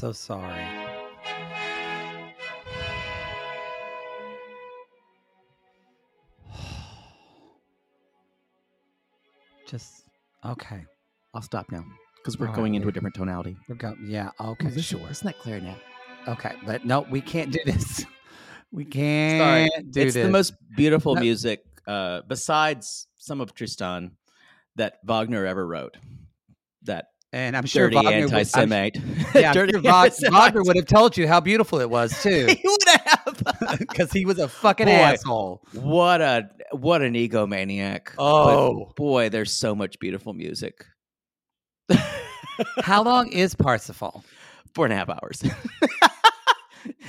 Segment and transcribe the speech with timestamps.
[0.00, 0.64] So sorry.
[9.68, 10.04] Just
[10.44, 10.84] okay.
[11.34, 11.84] I'll stop now
[12.16, 13.56] because we're All right, going into a different tonality.
[13.68, 13.94] We're go.
[14.04, 14.30] Yeah.
[14.40, 14.68] Okay.
[14.68, 15.08] Is this- sure.
[15.10, 15.76] Isn't that clear now?
[16.28, 16.52] Okay.
[16.66, 18.04] But no, we can't do this.
[18.72, 20.26] We can't do it's this.
[20.26, 21.20] the most beautiful No.
[21.22, 24.12] music uh, besides some of Tristan
[24.76, 25.96] that Wagner ever wrote.
[26.84, 29.00] That and I'm sure dirty Wagner would- I'm- anti-Semite.
[29.34, 30.32] Yeah, Dirty sure anti-Semite.
[30.32, 33.78] Wagner would have told you how beautiful it was too, He would have.
[33.78, 34.92] because he was a fucking Boy.
[34.92, 35.62] asshole.
[35.74, 38.06] what a what an egomaniac.
[38.16, 38.92] But Oh.
[38.96, 40.84] boy, there's so much beautiful music.
[42.82, 44.22] How long is Parsifal?
[44.74, 45.42] Four and a half hours.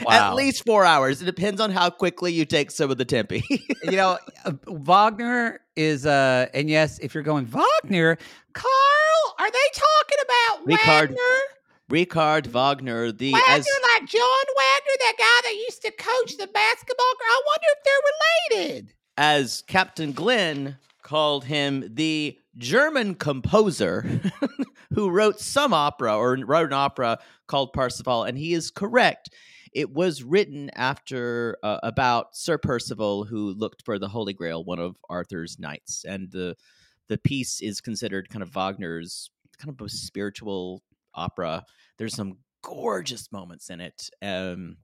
[0.03, 0.31] Wow.
[0.31, 1.21] At least four hours.
[1.21, 3.43] It depends on how quickly you take some of the tempe.
[3.49, 8.17] you know, uh, Wagner is uh and yes, if you're going Wagner,
[8.53, 11.39] Carl, are they talking about Richard Wagner?
[11.89, 16.47] Richard Wagner, the Wagner as like John Wagner, that guy that used to coach the
[16.47, 17.05] basketball.
[17.21, 18.93] I wonder if they're related.
[19.17, 24.05] as Captain Glenn called him the German composer
[24.93, 29.29] who wrote some opera or wrote an opera called Parsifal, and he is correct.
[29.73, 34.79] It was written after uh, about Sir Percival, who looked for the Holy Grail, one
[34.79, 36.55] of Arthur's knights, and the
[37.07, 40.81] the piece is considered kind of Wagner's kind of most spiritual
[41.13, 41.63] opera.
[41.97, 44.09] There's some gorgeous moments in it.
[44.21, 44.77] Um,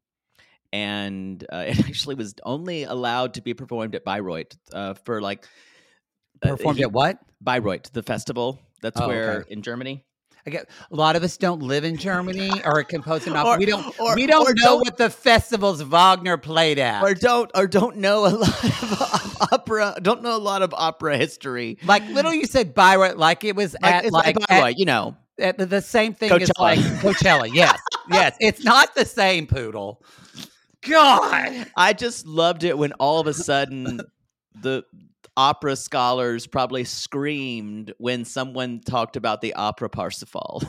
[0.74, 5.48] and uh, it actually was only allowed to be performed at Bayreuth uh, for like
[6.44, 7.18] uh, Performed he- at what?
[7.42, 8.60] Bayreuth, the festival.
[8.82, 9.54] That's Oh, where okay.
[9.54, 10.04] in Germany.
[10.48, 13.52] I get a lot of us don't live in Germany or composing opera.
[13.56, 17.04] Or- we don't or- we don't know don't- what the festivals Wagner played at.
[17.04, 19.96] Or don't or don't know a lot of opera.
[20.02, 21.78] Don't know a lot of opera history.
[21.86, 25.18] like literally you said Bayreuth like it was Like, at like at- Bayreuth, you know.
[25.38, 26.60] at the, the same thing as Coachella.
[26.62, 27.50] like Coachella.
[27.54, 27.78] Yes.
[28.10, 28.38] yes.
[28.40, 30.02] It's not the same poodle.
[30.88, 31.68] God.
[31.76, 34.00] I just loved it when all of a sudden
[34.62, 34.84] the
[35.38, 40.64] opera scholars probably screamed when someone talked about the opera Parsifal.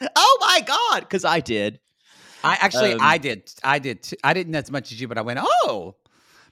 [0.16, 1.78] oh my god, because I did.
[2.42, 4.16] I actually Um, I did I did too.
[4.24, 5.94] I didn't as much as you, but I went, oh.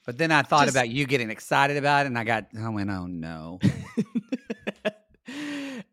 [0.05, 2.69] But then I thought Just- about you getting excited about it, and I got I
[2.69, 3.59] went, oh no.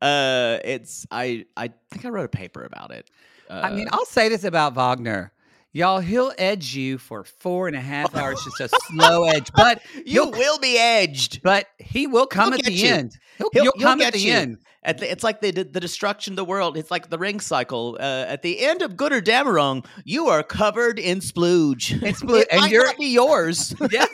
[0.03, 3.11] uh it's I I think I wrote a paper about it.
[3.49, 5.33] Uh, I mean, I'll say this about Wagner.
[5.75, 9.51] Y'all, he'll edge you for four and a half hours, just a slow edge.
[9.55, 11.43] But you he'll be edged.
[11.43, 12.89] but he will come He'll at the you.
[12.93, 13.19] end.
[13.39, 14.33] He'll, He'll- he'll come at the you.
[14.35, 14.59] end.
[14.85, 16.77] At the, it's like the the destruction of the world.
[16.77, 17.97] It's like the ring cycle.
[18.01, 22.01] Uh, at the end of Götterdämmerung, you are covered in splooge.
[22.01, 23.75] Splooge, it and might you're- not be yours.
[23.93, 24.07] Yeah.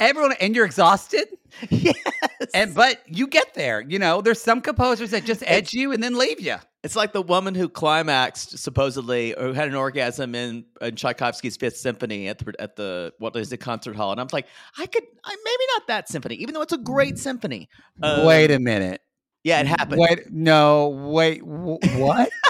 [0.00, 1.26] Everyone and you're exhausted.
[1.70, 1.96] yes.
[2.54, 3.80] And but you get there.
[3.80, 6.56] You know, there's some composers that just edge you and then leave you.
[6.82, 11.56] It's like the woman who climaxed supposedly or who had an orgasm in, in Tchaikovsky's
[11.56, 14.46] Fifth Symphony at the at the what is the concert hall, and I'm like,
[14.78, 17.68] I could, I maybe not that symphony, even though it's a great symphony.
[18.02, 19.00] Um, Wait a minute.
[19.42, 20.00] Yeah, it happened.
[20.00, 22.30] Wait, no, wait, wh- what?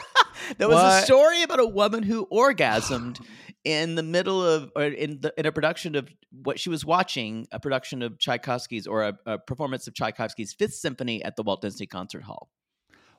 [0.59, 3.21] There was a story about a woman who orgasmed
[3.67, 7.49] in the middle of, or in the in a production of what she was watching,
[7.51, 11.63] a production of Tchaikovsky's or a, a performance of Tchaikovsky's Fifth Symphony at the Walt
[11.63, 12.49] Disney Concert Hall.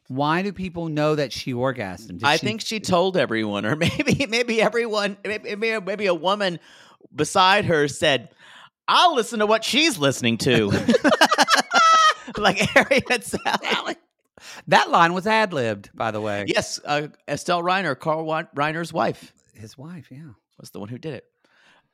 [0.08, 2.20] Why do people know that she orgasmed?
[2.20, 6.60] Did I she- think she told everyone, or maybe maybe everyone, maybe maybe, a woman
[7.14, 8.30] beside her said,
[8.88, 10.68] "I'll listen to what she's listening to,"
[12.38, 13.98] like Harry Met Sally.
[14.68, 16.46] that line was ad libbed, by the way.
[16.48, 19.34] Yes, uh, Estelle Reiner, Carl Reiner's wife.
[19.58, 20.32] His wife, yeah.
[20.60, 21.26] was the one who did it.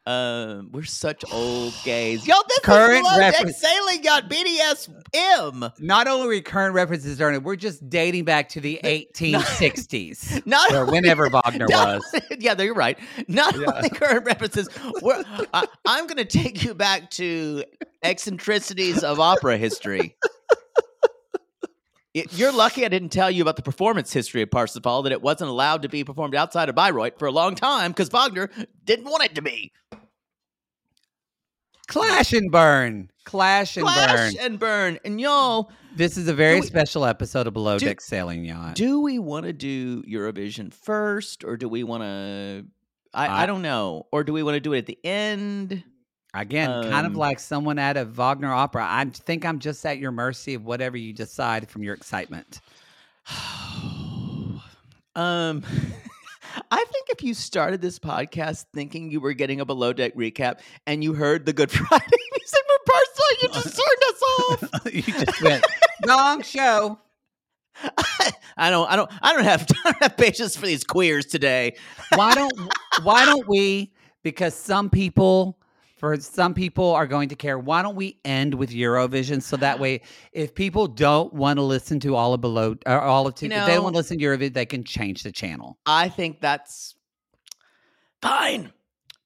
[0.06, 2.28] Um, we're such old gays.
[2.28, 5.72] Yo, this Current is reference- Sailing Yacht BDSM.
[5.80, 10.46] Not only are we current references during it, we're just dating back to the 1860s,
[10.46, 12.22] Not or whenever Wagner not- was.
[12.40, 12.98] yeah, you're right.
[13.30, 13.72] Not Yeah.
[13.76, 14.68] only current references.
[15.02, 15.24] We're,
[15.54, 17.64] I, I'm going to take you back to
[18.04, 20.18] eccentricities of opera history.
[22.16, 25.22] Y- You're lucky I didn't tell you about the performance history of Parsifal, that it
[25.22, 28.50] wasn't allowed to be performed outside of Bayreuth for a long time because Wagner
[28.86, 29.72] didn't want it to be.
[31.88, 33.10] Clash and burn.
[33.26, 34.46] Clash and Clash burn.
[34.46, 35.00] and burn.
[35.06, 38.76] And y'all, This is a very we- special episode of Below do- Deck Sailing Yacht.
[38.76, 42.66] do we want to do Eurovision first or do we want to
[43.14, 45.84] I, I I- don't know or do we want to do it at the end
[46.36, 48.86] Again, kind of Um, like someone at a Wagner opera.
[48.90, 52.60] I think I'm just at your mercy of whatever you decide from your excitement.
[55.16, 55.64] um
[56.72, 60.60] I think if you started this podcast thinking you were getting a below deck recap
[60.86, 64.22] and you heard the Good Friday music from Parsifal, you just turned us
[64.84, 64.94] off.
[64.94, 65.66] you just went
[66.08, 67.00] wrong show.
[68.56, 71.76] I don't I don't I don't have I don't have patience for these queers today.
[72.14, 72.54] Why don't
[73.02, 73.92] Why don't we?
[74.22, 75.58] Because some people,
[76.04, 77.58] for some people, are going to care.
[77.58, 80.02] Why don't we end with Eurovision so that way,
[80.34, 83.66] if people don't want to listen to all of below or all of, You if
[83.66, 85.78] they don't want to listen to Eurovision, they can change the channel.
[85.86, 86.96] I think that's
[88.22, 88.74] fine.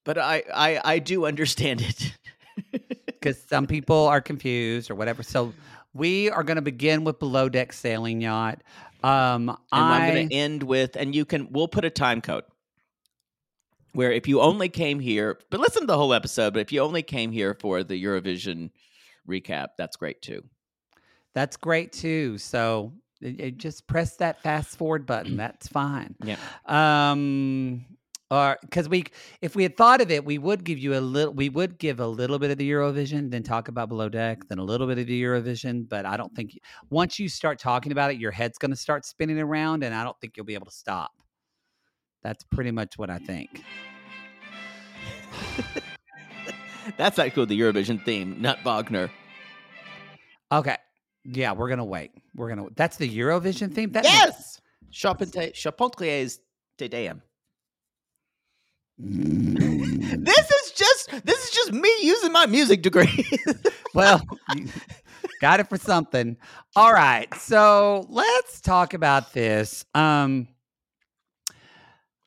[0.06, 2.16] But I I, I do understand it.
[3.08, 5.24] because some people are confused or whatever.
[5.24, 5.56] So
[5.96, 8.62] we are going to begin with below deck sailing yacht.
[9.04, 12.22] Um, And I, I'm going to end with, and you can, we'll put a time
[12.22, 12.44] code
[13.98, 16.82] where if you only came here, but listen to the whole episode, but if you
[16.82, 18.70] only came here for the Eurovision
[19.28, 20.44] recap, that's great too.
[21.34, 22.38] that's great too.
[22.38, 25.36] So it, it just press that fast forward button.
[25.36, 26.16] That's fine.
[26.24, 26.38] Yeah.
[26.68, 27.86] Um,
[28.30, 29.06] or because we,
[29.42, 31.34] if we had thought of it, we would give you a little.
[31.34, 34.60] We would give a little bit of the Eurovision, then talk about below deck, then
[34.60, 35.90] a little bit of the Eurovision.
[35.90, 36.60] But I don't think
[36.90, 40.04] once you start talking about it, your head's going to start spinning around, and I
[40.04, 41.12] don't think you'll be able to stop.
[42.24, 43.64] That's pretty much what I think.
[46.98, 49.10] That's actually the Eurovision theme, not Wagner.
[50.52, 50.78] Okay.
[51.26, 52.12] Yeah, we're gonna wait.
[52.36, 52.68] We're gonna.
[52.76, 53.92] That's the Eurovision theme.
[53.92, 54.62] That Yes!
[54.92, 56.40] Charpentrier's
[56.78, 57.22] Te Deum.
[60.18, 63.26] This is just this is just me using my music degree.
[63.94, 64.22] Well,
[65.42, 66.38] got it for something.
[66.76, 67.34] All right.
[67.34, 69.86] So let's talk about this.
[69.96, 70.48] Um,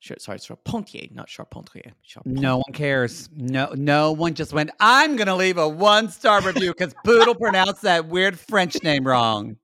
[0.01, 1.93] sorry, Charpentier, not Charpentier.
[2.03, 2.43] Charpentier.
[2.43, 3.29] no one cares.
[3.37, 4.71] No, no one just went.
[4.81, 9.57] I'm gonna leave a one star review because Poodle pronounced that weird French name wrong.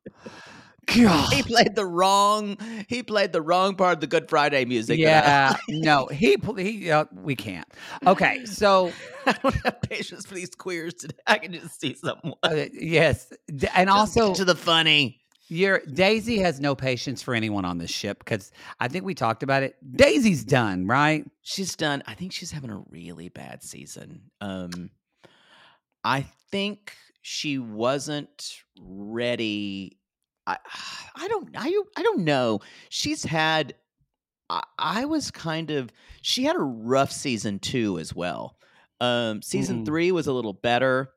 [0.87, 1.33] God.
[1.33, 2.56] He played the wrong.
[2.88, 4.99] He played the wrong part of the Good Friday music.
[4.99, 6.91] Yeah, no, he he.
[6.91, 7.67] Uh, we can't.
[8.06, 8.93] Okay, so
[9.27, 11.17] I, I don't have patience for these queers today.
[11.27, 12.34] I can just see someone.
[12.43, 15.20] uh, yes, and Just also to the funny.
[15.48, 18.50] Your Daisy has no patience for anyone on this ship because
[18.81, 19.76] I think we talked about it.
[19.96, 21.24] Daisy's done, right?
[21.43, 22.03] She's done.
[22.06, 24.22] I think she's having a really bad season.
[24.41, 24.91] Um,
[26.03, 29.98] I think she wasn't ready.
[30.46, 30.58] I
[31.17, 32.60] I don't I I don't know.
[32.88, 33.74] She's had.
[34.48, 35.91] I, I was kind of.
[36.22, 38.56] She had a rough season too, as well.
[39.00, 39.86] Um, season Mm.
[39.86, 41.10] three was a little better,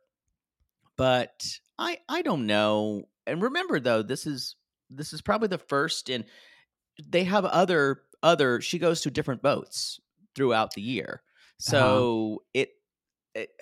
[0.98, 3.08] but I I don't know.
[3.30, 4.56] And remember though, this is
[4.90, 6.26] this is probably the first and
[7.04, 8.62] They have other other.
[8.62, 10.00] She goes to different boats
[10.36, 11.22] throughout the year,
[11.58, 12.72] so it,
[13.36, 13.50] it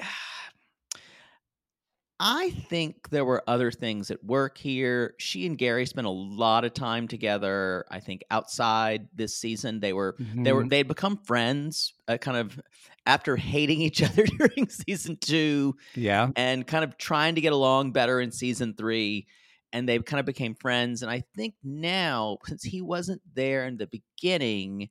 [2.20, 5.14] I think there were other things at work here.
[5.20, 7.86] She and Gary spent a lot of time together.
[7.92, 12.38] I think outside this season, they were they were they had become friends, uh, kind
[12.38, 12.60] of
[13.06, 16.30] after hating each other during season two, yeah.
[16.36, 19.28] and kind of trying to get along better in season three.
[19.74, 21.02] And they kind of became friends.
[21.02, 24.90] And I think now, since he wasn't there in the beginning,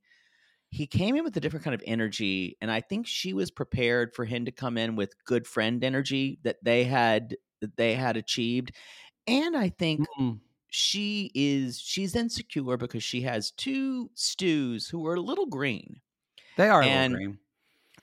[0.70, 2.56] he came in with a different kind of energy.
[2.60, 6.38] And I think she was prepared for him to come in with good friend energy
[6.42, 8.72] that they had that they had achieved.
[9.26, 10.40] And I think Mm.
[10.68, 16.00] she is she's insecure because she has two stews who are a little green.
[16.56, 17.38] They are a And little green.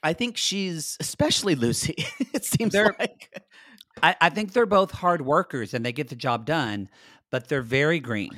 [0.01, 1.95] I think she's especially Lucy.
[2.33, 3.41] it seems They're- like
[4.03, 6.89] I, I think they're both hard workers and they get the job done,
[7.31, 8.31] but they're very green.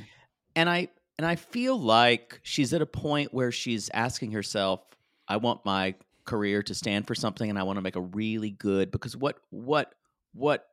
[0.55, 4.81] and I and I feel like she's at a point where she's asking herself,
[5.27, 5.95] I want my
[6.25, 9.37] career to stand for something and I want to make a really good because what
[9.49, 9.93] what
[10.33, 10.65] what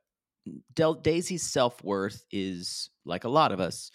[0.75, 3.91] Del- Daisy's self-worth is like a lot of us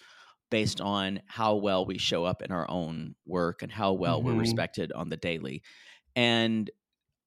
[0.49, 4.33] based on how well we show up in our own work and how well we're
[4.33, 4.39] Mhm.
[4.39, 5.61] respected on the daily.
[6.15, 6.71] And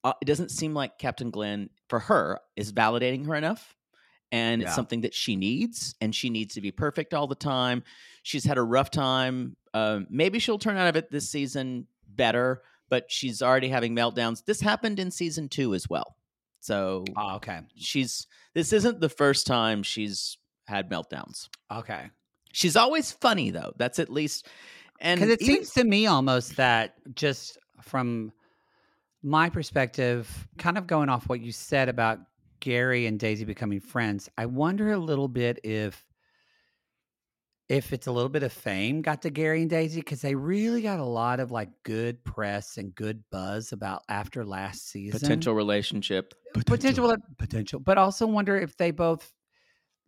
[0.02, 3.76] uh, it doesn't seem like Captain Glenn for her is validating her enough.
[4.30, 7.82] And it's something that she needs, and she needs to be perfect all the time.
[8.22, 9.58] She's had a rough time.
[9.74, 14.42] Um, maybe she'll turn out of it this season better, but she's already having meltdowns.
[14.46, 16.16] This happened in season two as well.
[16.60, 17.60] So Oh, okay.
[17.76, 21.50] she's this isn't the first time she's had meltdowns.
[21.70, 22.08] Okay.
[22.52, 23.72] She's always funny though.
[23.76, 24.46] That's at least
[24.98, 28.32] and Because it even- seems to me almost that just from
[29.22, 32.18] my perspective, kind of going off what you said about
[32.60, 36.04] Gary and Daisy becoming friends, I wonder a little bit if
[37.68, 40.82] if it's a little bit of fame got to Gary and Daisy because they really
[40.82, 45.18] got a lot of like good press and good buzz about after last season.
[45.18, 46.34] Potential relationship.
[46.66, 47.80] potential potential.
[47.80, 49.32] but also wonder if they both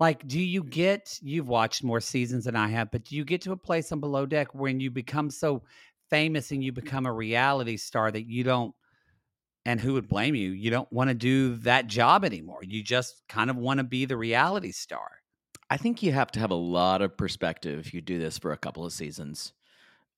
[0.01, 3.41] like do you get you've watched more seasons than i have but do you get
[3.43, 5.63] to a place on below deck when you become so
[6.11, 8.75] famous and you become a reality star that you don't
[9.67, 10.51] and who would blame you?
[10.51, 12.61] You don't want to do that job anymore.
[12.63, 15.11] You just kind of want to be the reality star.
[15.71, 18.53] I think you have to have a lot of perspective if you do this for
[18.53, 19.53] a couple of seasons.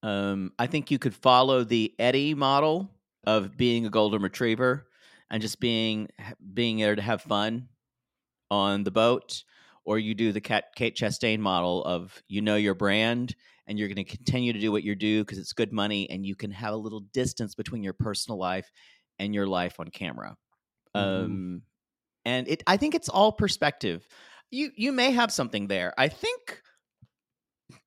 [0.03, 2.89] Um, I think you could follow the Eddie model
[3.25, 4.87] of being a golden retriever
[5.29, 6.09] and just being
[6.53, 7.69] being there to have fun
[8.51, 9.43] on the boat,
[9.85, 13.35] or you do the Kat, Kate Chastain model of you know your brand
[13.67, 16.25] and you're going to continue to do what you do because it's good money and
[16.25, 18.71] you can have a little distance between your personal life
[19.19, 20.37] and your life on camera.
[20.95, 21.39] Mhm.
[21.43, 21.63] Um,
[22.25, 24.07] and it, I think it's all perspective
[24.51, 25.93] you you may have something there.
[25.97, 26.61] I think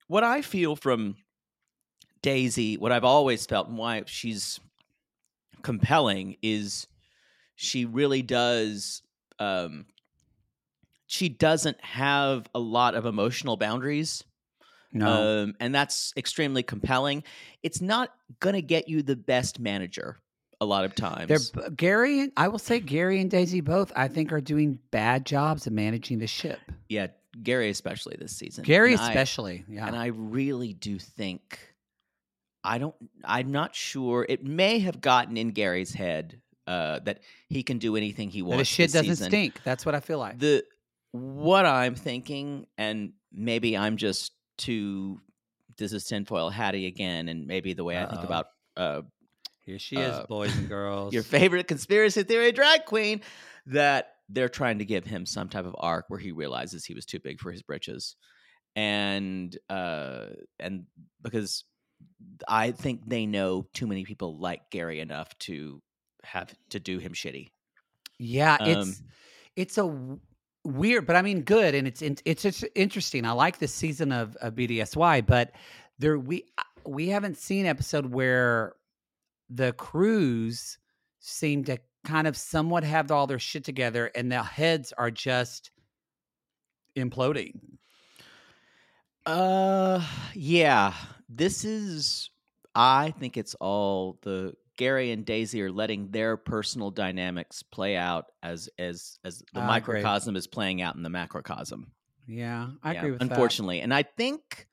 [0.09, 1.17] what I feel from
[2.23, 4.61] Daisy, what I've always felt and why she's
[5.63, 6.87] compelling is
[7.57, 9.03] she really does
[9.39, 9.87] um
[11.07, 14.25] she doesn't have a lot of emotional boundaries.
[14.93, 17.25] no Um and that's extremely compelling.
[17.63, 20.19] It's not going to get you the best manager
[20.61, 21.51] a lot of times.
[21.53, 25.25] they're gary and i will say gary and daisy both i think are doing bad
[25.25, 27.07] jobs of managing the ship yeah,
[27.45, 28.65] Gary especially this season.
[28.65, 31.59] gary And I- especially yeah And I really do think
[32.65, 37.63] I don't I'm not sure it may have gotten in Gary's head uh that he
[37.63, 38.59] can do anything he wants.
[38.59, 39.31] the shit doesn't season.
[39.31, 40.65] stink that's what i feel like The
[41.13, 45.21] what I'm thinking, and maybe I'm just too
[45.79, 49.03] this is tinfoil hattie again, and maybe the way I think about uh
[49.65, 51.13] Here she is, Uh, boys and girls.
[51.13, 53.21] your favorite conspiracy theory drag queen
[53.67, 57.05] that they're trying to give him some type of arc where he realizes he was
[57.05, 58.17] too big for his britches
[58.77, 60.27] and uh
[60.59, 60.85] and
[61.23, 61.65] because
[62.49, 65.83] i think they know too many people like gary enough to
[66.23, 67.49] have to do him shitty
[68.19, 69.03] yeah, um, it's
[69.57, 70.21] it's a w-
[70.65, 73.25] weird, but I mean good, and it's in- it's just interesting.
[73.25, 75.53] I like this season of, of BDSY, but
[75.99, 76.45] there we
[76.85, 78.75] we haven't seen episode where
[79.51, 80.79] the crews
[81.21, 85.71] seem to kind of somewhat have all their shit together, and their heads are just
[86.97, 87.79] imploding.
[89.27, 90.05] Uh,
[90.35, 90.95] yeah.
[91.29, 92.31] This is.
[92.75, 98.27] I think it's all the Gary and Daisy are letting their personal dynamics play out
[98.43, 100.03] as as as the I agree.
[100.03, 101.93] microcosm is playing out in the macrocosm.
[102.27, 103.29] Yeah, I Yeah, agree with that.
[103.31, 104.69] unfortunately, and I think,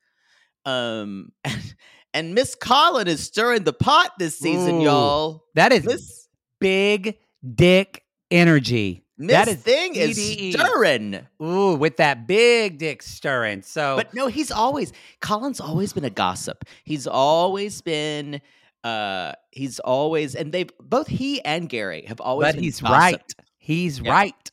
[0.64, 1.32] um,
[2.14, 4.84] and Miss Colin is stirring the pot this season, Ooh.
[4.84, 5.44] y'all.
[5.54, 6.28] That is Miss
[6.60, 7.18] big
[7.54, 9.04] dick energy.
[9.20, 11.26] Miss that is thing is stirring.
[11.42, 13.62] Ooh, with that big dick stirring.
[13.62, 16.64] So, But no, he's always Colin's always been a gossip.
[16.84, 18.40] He's always been
[18.84, 23.20] uh he's always and they've both he and Gary have always but he's right.
[23.56, 24.12] He's Yeah.
[24.12, 24.50] right.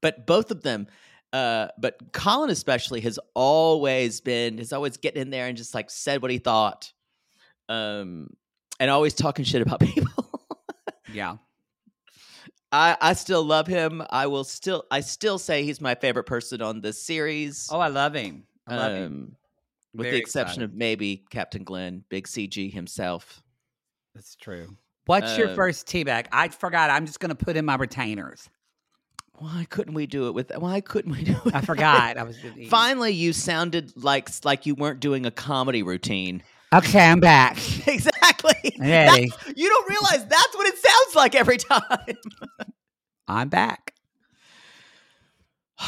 [0.00, 0.86] But both of them
[1.34, 5.90] uh but Colin especially has always been has always getting in there and just like
[5.90, 6.92] said what he thought.
[7.68, 8.28] Um
[8.78, 10.06] and always talking shit about people.
[11.12, 11.36] Yeah.
[12.70, 14.02] I I still love him.
[14.10, 17.68] I will still I still say he's my favorite person on this series.
[17.70, 18.44] Oh, I love him.
[18.66, 19.06] I love him.
[19.06, 19.36] Um,
[19.92, 20.70] with Very the exception excited.
[20.70, 23.42] of maybe Captain Glenn, Big CG himself.
[24.14, 24.76] That's true.
[25.06, 26.26] What's your um, first teabag?
[26.32, 26.90] I forgot.
[26.90, 28.48] I'm just going to put in my retainers.
[29.38, 30.52] Why couldn't we do it with?
[30.56, 31.54] Why couldn't we do it?
[31.54, 32.16] I forgot.
[32.16, 32.36] I was
[32.68, 36.42] Finally, you sounded like like you weren't doing a comedy routine.
[36.72, 37.56] Okay, I'm back.
[37.86, 38.74] exactly.
[38.78, 42.16] That's- you don't realize that's what it sounds like every time.
[43.28, 43.94] I'm back.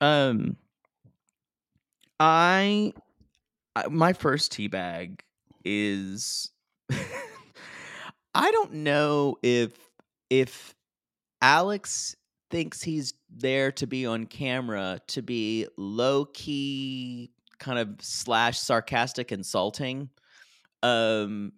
[0.00, 0.56] um,
[2.18, 2.92] I,
[3.76, 5.22] I my first tea bag
[5.64, 6.50] is.
[8.34, 9.72] I don't know if
[10.30, 10.74] if
[11.42, 12.14] Alex
[12.50, 19.32] thinks he's there to be on camera to be low key kind of slash sarcastic
[19.32, 20.10] insulting
[20.82, 21.52] um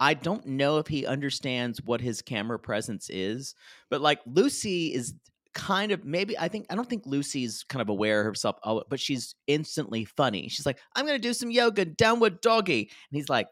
[0.00, 3.54] i don't know if he understands what his camera presence is
[3.88, 5.14] but like lucy is
[5.54, 8.82] kind of maybe i think i don't think lucy's kind of aware of herself oh,
[8.90, 10.48] but she's instantly funny.
[10.48, 12.80] She's like i'm gonna do some yoga downward doggy.
[12.80, 13.48] And he's like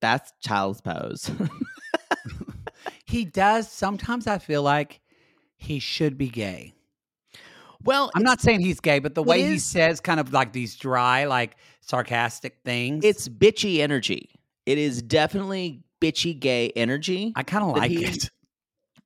[0.00, 1.30] that's child's pose.
[3.06, 3.70] He does.
[3.70, 5.00] Sometimes I feel like
[5.64, 6.72] he should be gay.
[7.82, 10.76] well I'm not saying he's gay, but the way he says kind of like these
[10.76, 13.04] dry, like sarcastic things.
[13.04, 14.30] it's bitchy energy
[14.66, 18.30] it is definitely bitchy gay energy I kind of like he- it.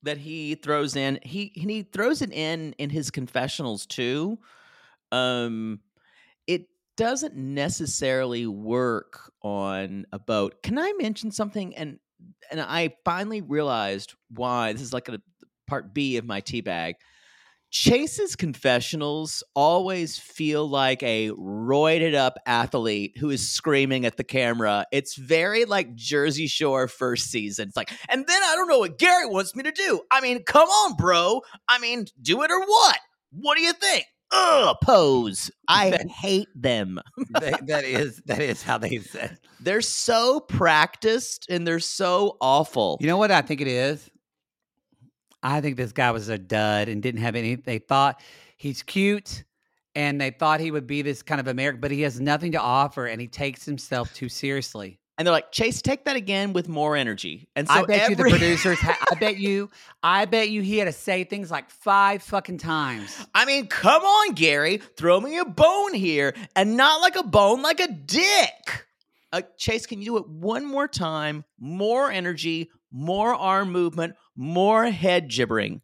[0.05, 4.38] that he throws in he he throws it in in his confessionals too
[5.11, 5.81] um
[6.47, 11.99] it doesn't necessarily work on a boat can i mention something and
[12.50, 15.19] and i finally realized why this is like a
[15.69, 16.97] part b of my tea bag.
[17.71, 24.87] Chase's confessionals always feel like a roided up athlete who is screaming at the camera.
[24.91, 27.69] It's very like jersey shore first season.
[27.69, 30.01] It's like and then i don't know what gary wants me to do.
[30.11, 31.43] I mean come on bro.
[31.69, 32.99] I mean do it or what?
[33.33, 34.07] What do you think?
[34.33, 35.51] Ugh, pose.
[35.69, 37.01] I That- hate them.
[37.33, 39.37] That- that is that is how they said.
[39.61, 42.97] they're so practiced and they're so awful.
[43.03, 44.09] You know what I think it is?
[45.42, 47.54] I think this guy was a dud and didn't have any.
[47.54, 48.21] They thought
[48.57, 49.45] he's cute
[49.95, 52.61] and they thought he would be this kind of American, but he has nothing to
[52.61, 54.99] offer and he takes himself too seriously.
[55.16, 58.17] and they're like chase take that again with more energy and so I bet you
[58.17, 59.71] the producers, ha- I bet you,
[60.02, 63.26] I bet you he had to say things like five fucking times.
[63.34, 67.63] I mean, come on, Gary, throw me a bone here, and not like a bone,
[67.63, 68.86] like a dick.
[69.32, 71.45] Uh, Chase, can you do it one more time?
[71.58, 75.81] More energy, more arm movement, more head gibbering.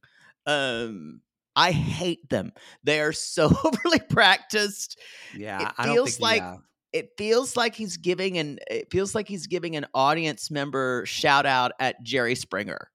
[0.46, 1.20] Um,
[1.56, 2.52] I hate them.
[2.82, 4.98] They are so overly practiced.
[5.36, 6.56] Yeah, It I don't feels think like- yeah.
[6.92, 8.60] It feels like he's giving an.
[8.70, 12.88] It feels like he's giving an audience member shout out at Jerry Springer.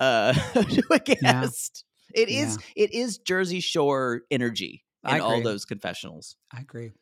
[0.00, 1.84] Uh, to a guest.
[2.14, 2.56] It is.
[2.74, 6.36] It is Jersey Shore energy in all those confessionals.
[6.50, 6.92] I agree.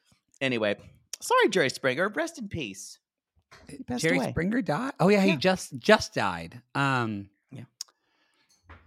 [0.41, 0.75] Anyway,
[1.21, 2.09] sorry, Jerry Springer.
[2.09, 2.99] Rest in peace.
[3.69, 4.31] He passed Jerry away.
[4.31, 4.93] Springer died.
[5.01, 5.33] Oh yeah, Yeah.
[5.33, 6.61] he just just died.
[6.75, 7.65] Um, Yeah.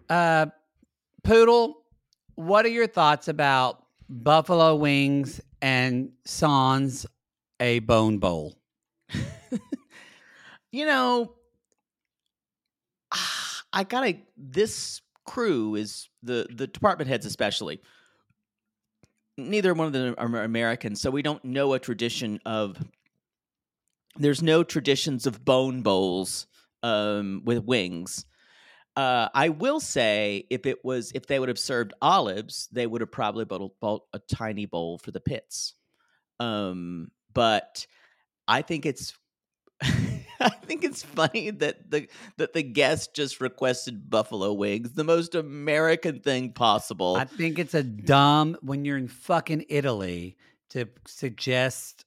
[0.09, 0.45] Uh,
[1.23, 1.83] Poodle,
[2.35, 7.05] what are your thoughts about buffalo wings and sans
[7.59, 8.57] a bone bowl?
[10.71, 11.33] You know,
[13.71, 14.17] I gotta.
[14.35, 17.81] This crew is the the department heads, especially.
[19.37, 22.77] Neither one of them are Americans, so we don't know a tradition of.
[24.19, 26.47] There's no traditions of bone bowls
[26.83, 28.25] um, with wings.
[28.95, 33.01] Uh, I will say, if it was, if they would have served olives, they would
[33.01, 35.75] have probably bought, a tiny bowl for the pits.
[36.39, 37.85] Um, but
[38.47, 39.13] I think it's,
[39.81, 45.35] I think it's funny that the that the guest just requested buffalo wings, the most
[45.35, 47.15] American thing possible.
[47.15, 50.37] I think it's a dumb when you're in fucking Italy
[50.71, 52.05] to suggest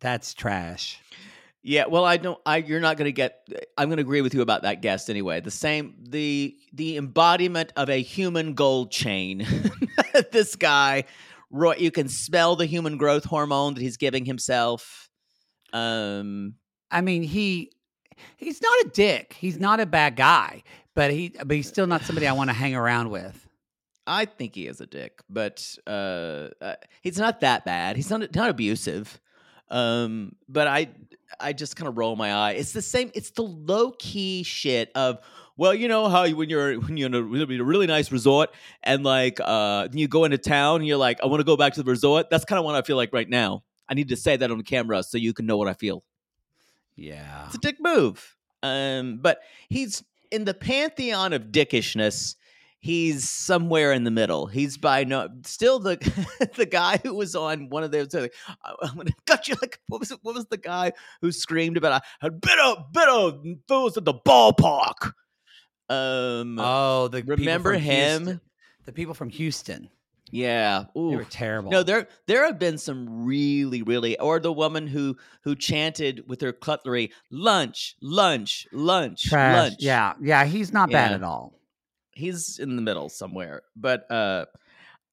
[0.00, 1.00] that's trash.
[1.66, 2.38] Yeah, well, I don't.
[2.44, 3.48] I you're not going to get.
[3.78, 5.40] I'm going to agree with you about that guest anyway.
[5.40, 9.46] The same the the embodiment of a human gold chain.
[10.30, 11.04] this guy,
[11.50, 15.08] Roy, you can smell the human growth hormone that he's giving himself.
[15.72, 16.56] Um,
[16.90, 17.72] I mean, he
[18.36, 19.34] he's not a dick.
[19.38, 22.54] He's not a bad guy, but he but he's still not somebody I want to
[22.54, 23.48] hang around with.
[24.06, 27.96] I think he is a dick, but uh, uh he's not that bad.
[27.96, 29.18] He's not not abusive.
[29.70, 30.88] Um, but I
[31.40, 32.52] I just kind of roll my eye.
[32.52, 33.10] It's the same.
[33.14, 35.18] It's the low key shit of
[35.56, 38.10] well, you know how you- when you're when you're in a really, a really nice
[38.10, 38.50] resort
[38.82, 41.74] and like uh you go into town and you're like I want to go back
[41.74, 42.28] to the resort.
[42.30, 43.62] That's kind of what I feel like right now.
[43.88, 46.02] I need to say that on camera so you can know what I feel.
[46.96, 47.46] Yeah.
[47.46, 48.36] It's a dick move.
[48.62, 52.34] Um, but he's in the pantheon of dickishness.
[52.84, 54.44] He's somewhere in the middle.
[54.44, 55.96] He's by no still the
[56.56, 58.12] the guy who was on one of those.
[58.12, 60.92] Like, I'm gonna cut you like what was it, what was the guy
[61.22, 65.14] who screamed about a bit of bit of fools at the ballpark.
[65.88, 68.24] Um, Oh, the remember him?
[68.24, 68.40] Houston.
[68.84, 69.88] The people from Houston.
[70.30, 70.84] Yeah.
[70.94, 71.70] They were terrible.
[71.70, 76.42] No, there there have been some really, really, or the woman who who chanted with
[76.42, 79.56] her cutlery, "Lunch, lunch, lunch, Trash.
[79.56, 81.54] lunch." Yeah, yeah, he's not bad at all.
[82.16, 83.62] He's in the middle somewhere.
[83.76, 84.46] But uh,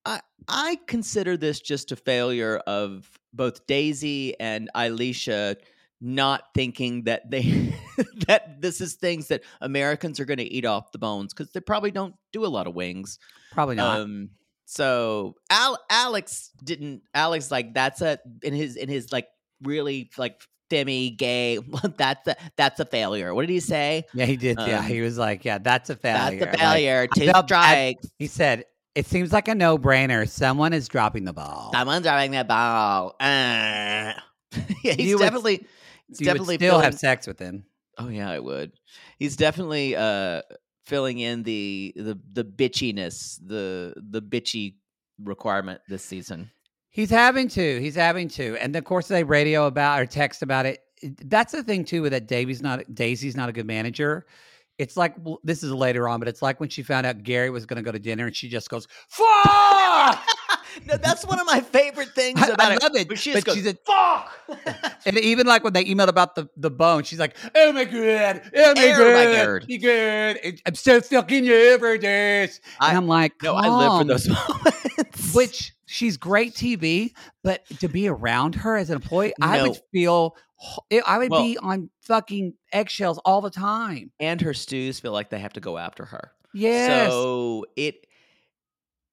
[0.06, 5.56] I I consider this just a failure of both Daisy and Ileisha
[6.02, 7.74] not thinking that they
[8.28, 11.60] that this is things that Americans are going to eat off the bones because they
[11.60, 13.20] probably don't do a lot of wings.
[13.52, 14.00] Probably not.
[14.00, 14.32] Um,
[14.66, 17.04] so Al- Alex didn't.
[17.14, 19.28] Alex like that's a in his in his like
[19.62, 21.60] really like femmy gay.
[21.98, 23.34] that's a that's a failure.
[23.36, 24.06] What did he say?
[24.14, 24.58] yeah, he did.
[24.60, 27.08] yeah, um, he was like, "Yeah, that's a failure." That's a Like, failure.
[27.16, 28.08] Two felt strikes.
[28.18, 30.28] he said, "It seems like a no-brainer.
[30.28, 33.16] Someone is dropping the ball." Someone's dropping that ball.
[33.20, 34.14] Uh.
[34.84, 35.68] yeah, he's You would- definitely.
[36.08, 37.66] he's would definitely still filling, have sex with him.
[37.98, 38.72] Oh yeah, I would.
[39.20, 40.42] He's definitely uh
[40.86, 44.76] filling in the the the bitchiness, the the bitchy
[45.24, 46.52] requirement this season.
[46.92, 47.80] He's having to.
[47.82, 48.58] He's having to.
[48.58, 50.80] And of course, they radio about or text about it.
[51.26, 54.26] That's the thing too with that Davy's not Daisy's not a good manager.
[54.78, 57.50] It's like well, this is later on, but it's like when she found out Gary
[57.50, 60.28] was going to go to dinner, and she just goes, "Fuck!"
[60.88, 62.82] no, that's one of my favorite things about I it.
[62.84, 63.08] love it.
[63.08, 64.32] But she but goes, she's a, "Fuck!"
[65.06, 68.42] and even like when they emailed about the, the bone, she's like, "Oh my god,
[68.56, 73.08] oh my my god, my god, It- I'm so fucking you this." I- and I'm
[73.08, 75.34] like, no, I live for those moments.
[75.36, 80.36] Which she's great TV, but to be around her as an employee, I would feel,
[81.06, 84.12] I would Well- be on fucking eggshells all the time.
[84.20, 86.32] and her stews feel like they have to go after her.
[86.54, 88.06] Yes, So it,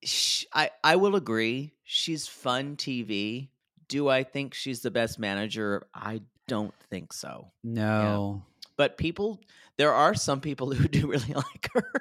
[0.04, 1.72] sh- I I will agree.
[1.84, 3.48] She's fun TV.
[3.88, 5.86] Do I think she's the best manager?
[5.94, 7.50] I don't think so.
[7.62, 8.42] no,
[8.76, 9.40] But people,
[9.76, 11.92] there are some people who do really like her.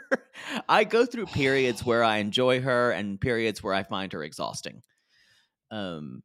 [0.67, 4.81] I go through periods where I enjoy her and periods where I find her exhausting.
[5.71, 6.23] Um,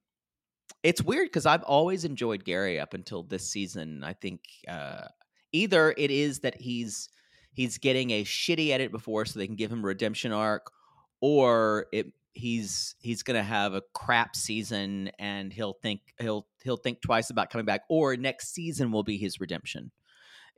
[0.83, 4.03] it's weird because I've always enjoyed Gary up until this season.
[4.05, 5.07] I think uh,
[5.53, 7.09] either it is that he's
[7.53, 10.71] he's getting a shitty edit before so they can give him a redemption arc,
[11.21, 17.01] or it he's he's gonna have a crap season and he'll think he'll he'll think
[17.01, 19.93] twice about coming back, or next season will be his redemption.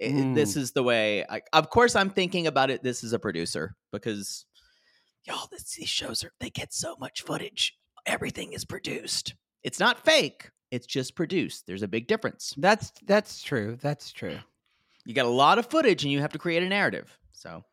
[0.03, 0.35] Mm.
[0.35, 1.25] This is the way.
[1.29, 2.83] I, of course, I'm thinking about it.
[2.83, 4.45] This is a producer because
[5.25, 7.77] y'all, this, these shows are they get so much footage.
[8.07, 9.35] Everything is produced.
[9.63, 10.51] It's not fake.
[10.71, 11.67] It's just produced.
[11.67, 12.53] There's a big difference.
[12.57, 13.79] that's that's true.
[13.81, 14.39] That's true.
[15.07, 17.17] You got a lot of footage and you have to create a narrative.
[17.33, 17.65] So,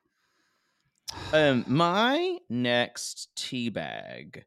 [1.33, 4.45] um, my next tea bag,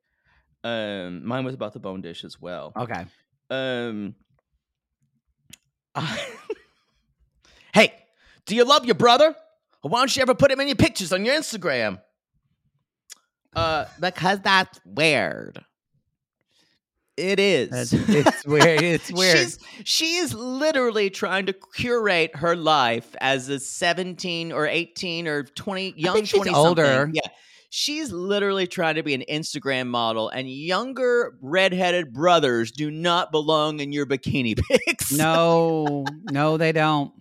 [0.63, 2.73] um, mine was about the bone dish as well.
[2.77, 3.05] Okay,
[3.51, 4.15] Um,
[5.95, 6.27] I-
[7.75, 7.93] hey,
[8.47, 9.35] do you love your brother?
[9.83, 12.01] Or why don't you ever put him in your pictures on your Instagram?
[13.55, 15.63] Uh, because that's weird.
[17.17, 17.71] It is.
[17.71, 18.83] That's- it's weird.
[18.83, 19.39] It's weird.
[19.39, 25.45] She's she is literally trying to curate her life as a 17 or 18 or
[25.45, 26.85] 20 young think she's 20 older.
[26.85, 27.15] something.
[27.15, 27.31] Yeah.
[27.71, 33.79] She's literally trying to be an Instagram model and younger redheaded brothers do not belong
[33.81, 35.13] in your bikini pics.
[35.13, 37.13] no, no, they don't.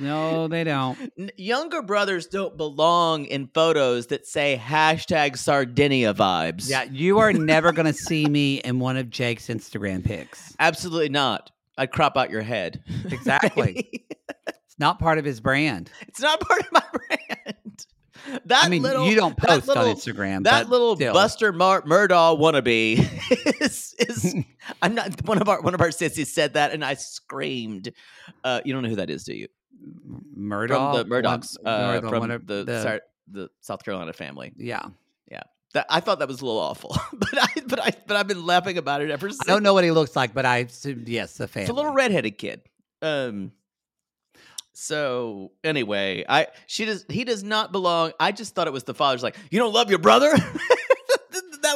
[0.00, 0.98] No, they don't.
[1.36, 6.68] Younger brothers don't belong in photos that say hashtag Sardinia vibes.
[6.68, 10.56] Yeah, you are never going to see me in one of Jake's Instagram pics.
[10.58, 11.50] Absolutely not.
[11.78, 12.82] I'd crop out your head.
[13.06, 14.06] Exactly.
[14.46, 15.90] It's not part of his brand.
[16.08, 17.86] it's not part of my brand.
[18.46, 20.44] That I mean, little, you don't post little- on Instagram.
[20.44, 21.12] That little still.
[21.14, 24.34] Buster Mar- Murdaugh wannabe is, is
[24.82, 27.92] I'm not one of our one of our sissies said that and I screamed.
[28.44, 29.48] Uh, you don't know who that is, do you?
[30.36, 30.92] Murdaugh.
[30.94, 34.52] from the Murdaughs, uh, Murdaugh, from the, the- Sar- the South Carolina family.
[34.56, 34.82] yeah.
[35.72, 38.44] That I thought that was a little awful, but I but I but I've been
[38.44, 39.48] laughing about it ever since.
[39.48, 41.62] I don't know what he looks like, but I yes, the family.
[41.62, 42.62] It's a little redheaded kid.
[43.02, 43.52] Um.
[44.72, 48.10] So anyway, I she does he does not belong.
[48.18, 50.32] I just thought it was the father's like you don't love your brother.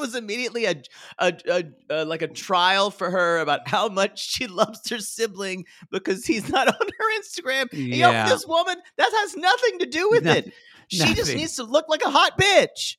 [0.05, 0.75] was immediately a,
[1.19, 5.65] a, a, a like a trial for her about how much she loves her sibling
[5.91, 7.73] because he's not on her Instagram.
[7.73, 8.29] And, yo, Yeah.
[8.29, 10.53] this woman that has nothing to do with Nothing- it.
[10.89, 12.97] She just needs to look like a hot bitch.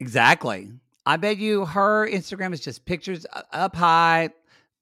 [0.00, 0.70] Exactly.
[1.04, 4.30] I bet you her Instagram is just pictures up high,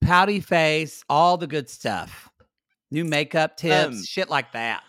[0.01, 2.31] pouty face, all the good stuff.
[2.91, 4.83] New makeup tips, Um, shit like that.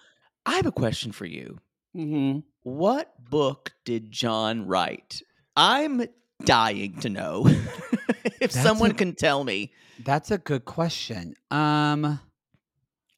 [0.45, 1.59] I have a question for you.
[1.95, 2.39] Mm-hmm.
[2.63, 5.21] What book did John write?
[5.55, 6.05] I'm
[6.43, 7.45] dying to know.
[8.39, 9.71] if That's someone a- can tell me,
[10.03, 11.35] That's a good question.
[11.51, 12.19] Um,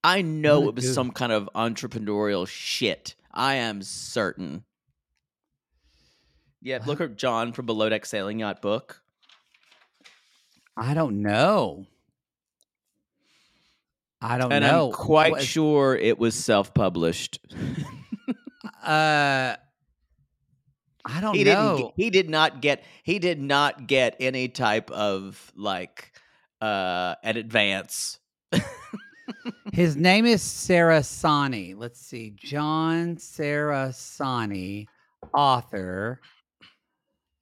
[0.04, 3.16] I know it was do- some kind of entrepreneurial shit.
[3.34, 4.64] I am certain.
[6.62, 9.02] Yeah, look at John from Below Deck Sailing Yacht book.
[10.76, 11.86] I don't know.
[14.22, 14.88] I don't and know.
[14.88, 17.40] I'm quite sure it was self-published.
[18.84, 19.56] Uh,
[21.12, 21.64] I don't he didn't.
[21.64, 21.78] know.
[21.78, 22.84] get- He did not get.
[23.04, 26.12] He did not get any type of like
[26.62, 28.20] uh an advance.
[29.74, 31.76] His name is Sarasani.
[31.78, 32.34] Let's see.
[32.36, 34.88] John Sarasani,
[35.34, 36.20] author.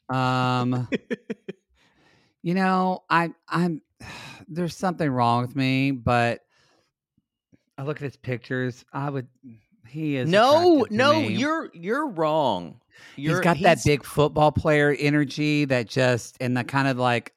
[0.10, 0.88] Um
[2.44, 3.82] you know, I I'm
[4.48, 6.42] there's something wrong with me, but
[7.78, 8.86] I look at his pictures.
[8.94, 9.28] I would
[9.88, 12.80] he is No, no, you're you're wrong.
[13.16, 17.34] He's got that big football player energy that just and the kind of like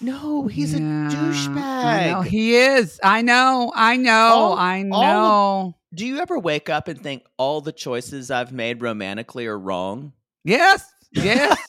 [0.00, 2.24] No, he's Yeah, a douchebag.
[2.26, 3.00] he is.
[3.02, 3.72] I know.
[3.74, 4.12] I know.
[4.12, 5.76] All- I know.
[5.94, 10.12] Do you ever wake up and think all the choices I've made romantically are wrong?
[10.44, 10.84] Yes.
[11.12, 11.58] Yes.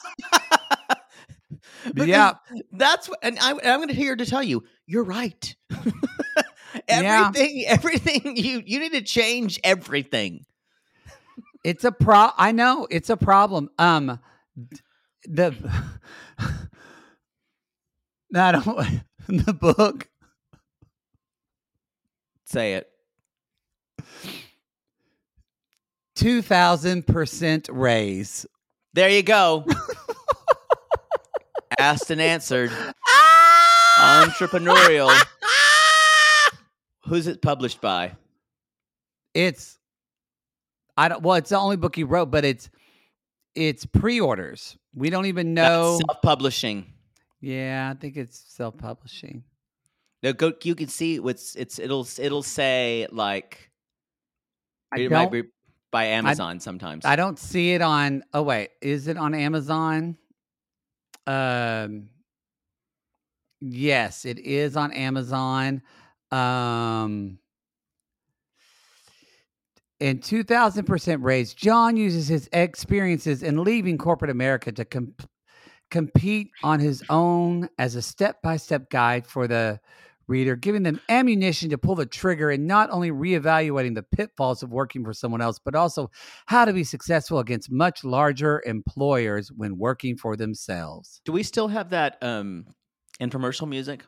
[1.96, 2.34] Yeah.
[2.74, 5.56] That's what, and I, I'm going to here to tell you, you're right.
[6.90, 7.32] Yeah.
[7.34, 10.46] everything, everything you you need to change everything.
[11.64, 12.30] It's a pro.
[12.38, 13.70] I know it's a problem.
[13.78, 14.20] Um,
[15.24, 15.56] the
[18.32, 19.02] no, I don't.
[19.28, 20.08] The book.
[22.46, 22.90] Say it.
[26.16, 28.46] Two thousand percent raise.
[28.94, 29.66] There you go.
[31.80, 32.72] Asked and answered.
[33.06, 34.26] Ah!
[34.26, 35.14] Entrepreneurial.
[37.04, 38.14] Who's it published by?
[39.34, 39.77] It's.
[40.98, 41.22] I don't.
[41.22, 42.70] Well, it's the only book he wrote, but it's
[43.56, 44.78] it's pre-orders.
[44.96, 46.00] We don't even know.
[46.08, 46.92] Self-publishing.
[47.40, 49.44] Yeah, I think it's self-publishing.
[50.24, 50.54] No, go.
[50.64, 51.78] You can see what's it's.
[51.78, 53.70] It'll it'll say like
[54.92, 55.44] I it might be
[55.92, 57.06] by Amazon sometimes.
[57.06, 58.24] I don't see it on.
[58.34, 60.18] Oh wait, is it on Amazon?
[61.28, 62.10] Um.
[63.62, 65.84] Yes, it is on Amazon.
[66.32, 67.38] Um.
[70.00, 75.16] In 2000% raise, John uses his experiences in leaving corporate America to com-
[75.90, 79.80] compete on his own as a step by step guide for the
[80.28, 84.70] reader, giving them ammunition to pull the trigger and not only reevaluating the pitfalls of
[84.72, 86.12] working for someone else, but also
[86.48, 91.22] how to be successful against much larger employers when working for themselves.
[91.26, 92.66] Do we still have that um
[93.20, 94.04] infomercial music?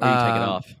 [0.00, 0.74] Or you take it Um, off?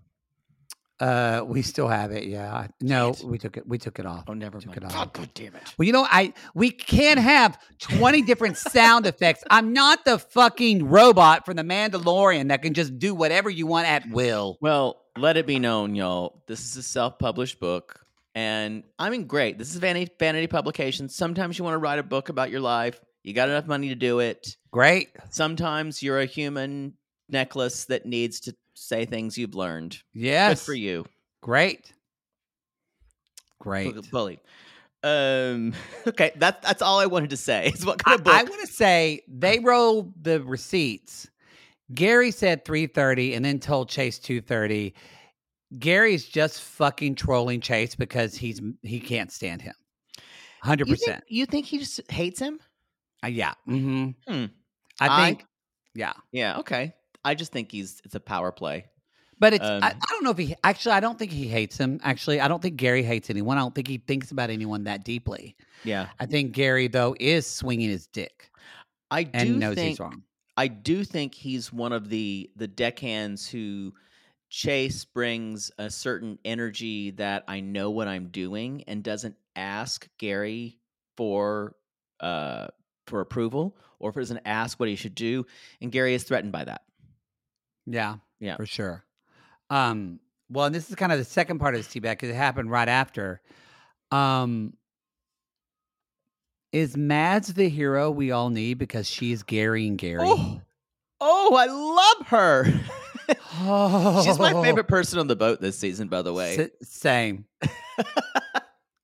[1.00, 2.24] Uh, we still have it.
[2.24, 2.68] Yeah.
[2.80, 3.66] No, we took it.
[3.66, 4.24] We took it off.
[4.28, 4.84] Oh, never took mind.
[4.84, 5.12] it off.
[5.12, 5.74] God damn it.
[5.76, 9.42] Well, you know, I we can't have 20 different sound effects.
[9.50, 13.88] I'm not the fucking robot from the Mandalorian that can just do whatever you want
[13.88, 14.56] at will.
[14.60, 16.42] Well, let it be known, y'all.
[16.46, 18.00] This is a self-published book,
[18.36, 19.58] and I mean, great.
[19.58, 21.08] This is vanity vanity publication.
[21.08, 23.00] Sometimes you want to write a book about your life.
[23.24, 24.56] You got enough money to do it.
[24.70, 25.08] Great.
[25.30, 26.94] Sometimes you're a human
[27.28, 29.98] necklace that needs to say things you've learned.
[30.12, 30.60] Yes.
[30.60, 31.06] Good for you.
[31.42, 31.92] Great.
[33.60, 34.10] Great.
[34.10, 34.40] Bully.
[35.02, 35.72] Um.
[36.06, 36.32] Okay.
[36.36, 37.68] That's that's all I wanted to say.
[37.74, 38.34] Is what kind I, of book?
[38.34, 41.28] I want to say they rolled the receipts.
[41.94, 44.94] Gary said 330 and then told Chase 230.
[45.78, 49.74] Gary's just fucking trolling Chase because he's he can't stand him.
[50.64, 51.20] 100%.
[51.28, 52.58] you, think, he just hates him?
[53.22, 53.52] Uh, yeah.
[53.66, 54.46] hmm Hmm.
[54.98, 55.44] I I- think
[55.94, 56.12] yeah.
[56.32, 56.58] Yeah.
[56.58, 56.94] Okay.
[57.24, 58.86] I just think he's it's a power play.
[59.38, 61.76] But it's Um, I, I don't know if he actually I don't think he hates
[61.76, 62.00] him.
[62.02, 63.58] Actually, I don't think Gary hates anyone.
[63.58, 65.56] I don't think he thinks about anyone that deeply.
[65.82, 66.08] Yeah.
[66.20, 68.50] I think Gary though is swinging his dick
[69.10, 70.22] I do knows think he's wrong.
[70.56, 73.92] I do think he's one of the the deckhands who
[74.50, 80.78] Chase brings a certain energy that I know what I'm doing and doesn't ask Gary
[81.16, 81.76] for
[82.20, 82.68] uh
[83.06, 85.46] for approval or if it doesn't ask what he should do
[85.80, 86.82] and Gary is threatened by that.
[87.86, 88.16] Yeah.
[88.40, 88.56] Yeah.
[88.56, 89.04] For sure.
[89.70, 90.20] Um,
[90.50, 92.70] well, and this is kind of the second part of this teabag because it happened
[92.70, 93.40] right after.
[94.10, 94.74] Um,
[96.72, 100.18] is Mads the hero we all need because she's Gary and Gary?
[100.22, 100.60] Oh,
[101.20, 102.66] oh, I love her.
[103.62, 104.22] oh.
[104.26, 106.56] She's my favorite person on the boat this season, by the way.
[106.58, 107.46] S- same.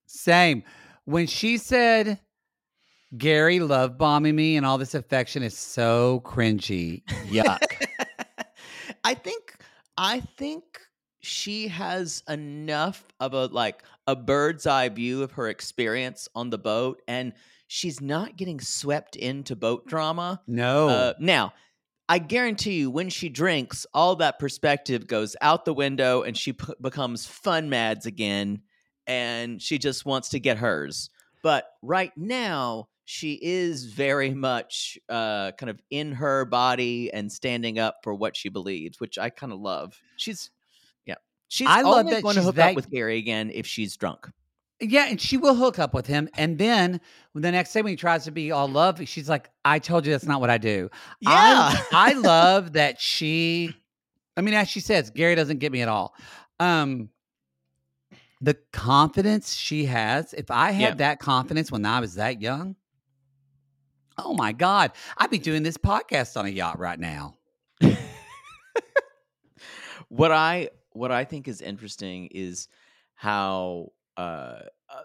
[0.06, 0.64] same.
[1.04, 2.18] When she said,
[3.16, 7.02] Gary love bombing me and all this affection is so cringy.
[7.28, 7.86] Yuck.
[9.04, 9.56] I think
[9.96, 10.64] I think
[11.20, 16.58] she has enough of a like a bird's eye view of her experience on the
[16.58, 17.32] boat and
[17.66, 20.40] she's not getting swept into boat drama.
[20.46, 20.88] no.
[20.88, 21.52] Uh, now,
[22.08, 26.54] I guarantee you when she drinks, all that perspective goes out the window and she
[26.54, 28.62] p- becomes fun mads again
[29.06, 31.10] and she just wants to get hers.
[31.42, 37.76] But right now, she is very much uh, kind of in her body and standing
[37.80, 39.98] up for what she believes, which I kind of love.
[40.16, 40.52] She's,
[41.06, 41.16] yeah,
[41.48, 43.96] she's I love only that going to hook that- up with Gary again if she's
[43.96, 44.30] drunk.
[44.80, 46.28] Yeah, and she will hook up with him.
[46.38, 47.00] And then
[47.34, 50.12] the next day when he tries to be all love, she's like, I told you
[50.12, 50.88] that's not what I do.
[51.26, 53.74] I, I love that she,
[54.36, 56.14] I mean, as she says, Gary doesn't get me at all.
[56.60, 57.10] Um,
[58.40, 60.94] the confidence she has, if I had Yeah.
[61.08, 62.76] that confidence when I was that young,
[64.24, 67.36] oh my God, I'd be doing this podcast on a yacht right now.
[70.08, 72.68] what I what I think is interesting is
[73.14, 74.20] how uh,
[74.88, 75.02] uh,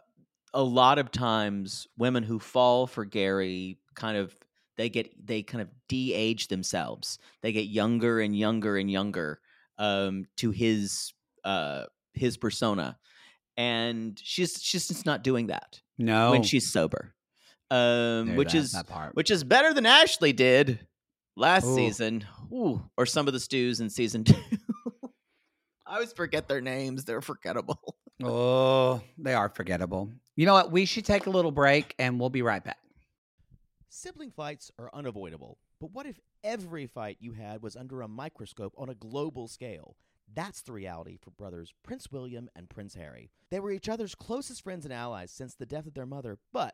[0.54, 4.36] a lot of times women who fall for Gary kind of
[4.78, 7.20] they get they kind of de-age themselves.
[7.42, 9.40] They get younger and younger and younger
[9.78, 12.98] um, to his uh, his persona,
[13.56, 16.32] and she's she's just not doing that No.
[16.32, 17.14] when she's sober,
[17.72, 19.16] um, There, which that- is that part.
[19.16, 20.80] which is better than Ashley did
[21.36, 21.76] last Ooh.
[21.76, 24.36] season, Ooh, or some of the stews in season two.
[25.88, 27.96] I always forget their names; they're forgettable.
[28.24, 30.10] Oh, they are forgettable.
[30.38, 30.72] You know what?
[30.72, 32.78] We should take a little break and we'll be right back.
[33.90, 38.74] Sibling fights are unavoidable, but what if every fight you had was under a microscope
[38.78, 39.96] on a global scale?
[40.34, 43.30] That's the reality for brothers Prince William and Prince Harry.
[43.52, 46.74] They were each other's closest friends and allies since the death of their mother, but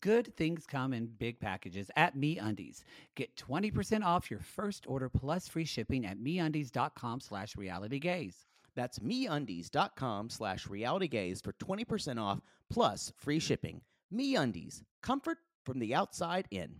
[0.00, 2.82] good things come in big packages at MeUndies.
[3.14, 8.34] Get 20% off your first order plus free shipping at MeUndies.com slash realitygays.
[8.74, 12.40] That's meundies.com slash realitygays for 20% off
[12.70, 13.80] plus free shipping.
[14.14, 16.76] MeUndies, comfort from the outside in.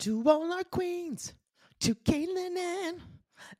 [0.00, 1.34] To all our queens,
[1.80, 2.56] to Caitlin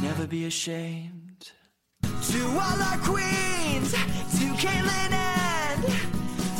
[0.00, 1.52] never be ashamed.
[2.02, 5.82] To all our queens, to Caitlin and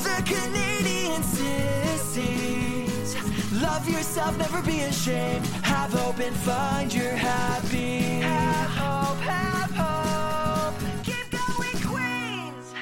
[0.05, 3.17] the Canadian sissies.
[3.63, 5.47] Love yourself, never be ashamed.
[5.63, 8.01] Have hope and find your happy.
[8.21, 10.75] Have hope, have hope.
[11.05, 12.75] Keep going, Queens.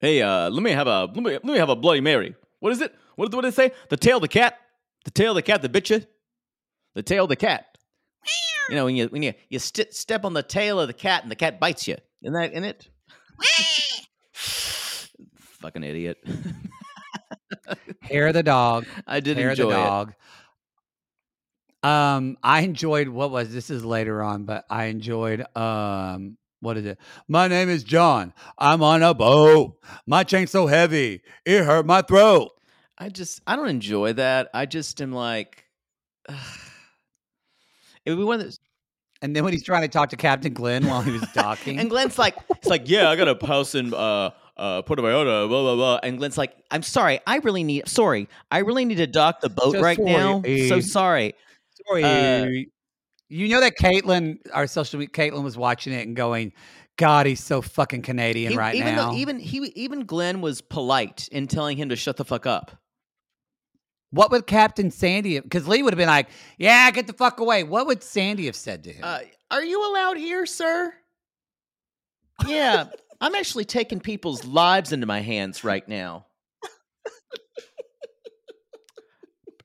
[0.00, 2.34] Hey, uh, let me have a let me let me have a Bloody Mary.
[2.64, 2.94] What is it?
[3.16, 3.72] What what did it say?
[3.90, 4.58] The tail of the cat.
[5.04, 6.00] The tail of the cat that bit you.
[6.94, 7.76] The tail of the cat.
[8.70, 11.20] You know when you when you you st- step on the tail of the cat
[11.22, 11.96] and the cat bites you.
[12.22, 12.88] Isn't that in it?
[14.32, 16.16] Fucking idiot.
[18.00, 18.86] Hair of the dog.
[19.06, 19.74] I did Hair enjoy the it.
[19.74, 20.14] dog.
[21.82, 26.86] Um, I enjoyed what was this is later on, but I enjoyed um what is
[26.86, 26.98] it?
[27.28, 28.32] My name is John.
[28.56, 29.76] I'm on a boat.
[30.06, 32.52] My chain's so heavy, it hurt my throat.
[32.98, 34.48] I just I don't enjoy that.
[34.54, 35.64] I just am like
[38.04, 38.58] it would be one of those
[39.22, 41.90] And then when he's trying to talk to Captain Glenn while he was docking, And
[41.90, 45.62] Glenn's like, it's like, yeah, I got a house in uh uh Puerto Vallarta, blah
[45.62, 46.00] blah blah.
[46.02, 49.48] And Glenn's like, I'm sorry, I really need sorry, I really need to dock the
[49.48, 50.42] boat So right now.
[50.68, 51.34] So sorry.
[51.88, 52.04] Sorry.
[52.04, 52.46] Uh,
[53.28, 56.52] you know that Caitlin, our social media, Caitlin was watching it and going,
[56.96, 59.10] God, he's so fucking Canadian He- right even now.
[59.10, 62.78] though even he even Glenn was polite in telling him to shut the fuck up.
[64.14, 65.44] What would Captain Sandy have?
[65.44, 67.64] Because Lee would have been like, yeah, get the fuck away.
[67.64, 69.02] What would Sandy have said to him?
[69.02, 70.94] Uh, are you allowed here, sir?
[72.46, 72.86] Yeah,
[73.20, 76.26] I'm actually taking people's lives into my hands right now.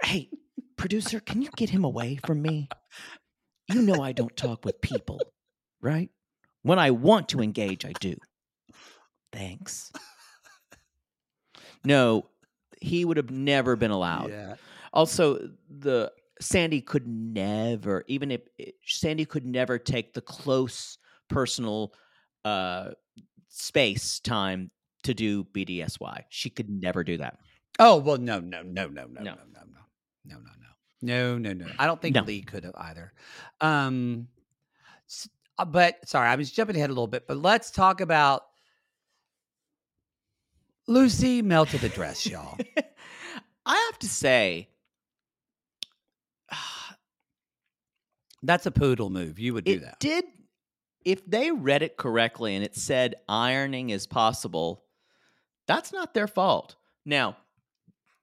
[0.04, 0.30] hey,
[0.78, 2.70] producer, can you get him away from me?
[3.72, 5.22] You know I don't talk with people,
[5.80, 6.10] right?
[6.64, 8.16] When I want to engage, I do.
[9.32, 9.92] Thanks.
[11.86, 12.26] No,
[12.82, 14.30] he would have never been allowed.
[14.32, 14.56] yeah.
[14.94, 16.12] Also, the
[16.42, 20.98] Sandy could never, even if it- Sandy could never take the close
[21.30, 21.94] personal
[22.46, 22.92] uh,
[23.50, 24.72] space time
[25.04, 26.24] to do BDSY.
[26.30, 27.38] She could never do that.
[27.78, 29.36] Oh, well, no, no, no, no, no, no, No.
[29.36, 29.62] no, no,
[30.26, 30.38] no, no,
[31.02, 31.72] no, no, no, no.
[31.78, 32.24] I don't think No.
[32.24, 33.14] Lee could have either.
[33.62, 34.28] Um,
[35.58, 37.28] uh, But sorry, I was jumping ahead a little bit.
[37.28, 38.44] But let's talk about
[40.90, 42.58] Lucy melted the dress, y'all.
[43.66, 44.70] I have to say,
[48.44, 49.38] That's a poodle move.
[49.38, 50.00] You would do it that.
[50.00, 50.26] did.
[51.06, 54.84] If they read it correctly and it said ironing is possible,
[55.68, 56.76] that's not their fault.
[57.06, 57.38] Now,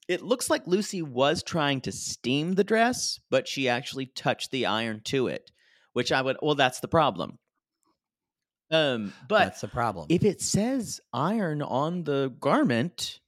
[0.08, 4.66] it looks like Lucy was trying to steam the dress, but she actually touched the
[4.66, 5.52] iron to it,
[5.92, 6.36] which I would.
[6.42, 7.38] Well, that's the problem.
[8.70, 10.06] Um, but That's the problem.
[10.08, 13.20] if it says iron on the garment,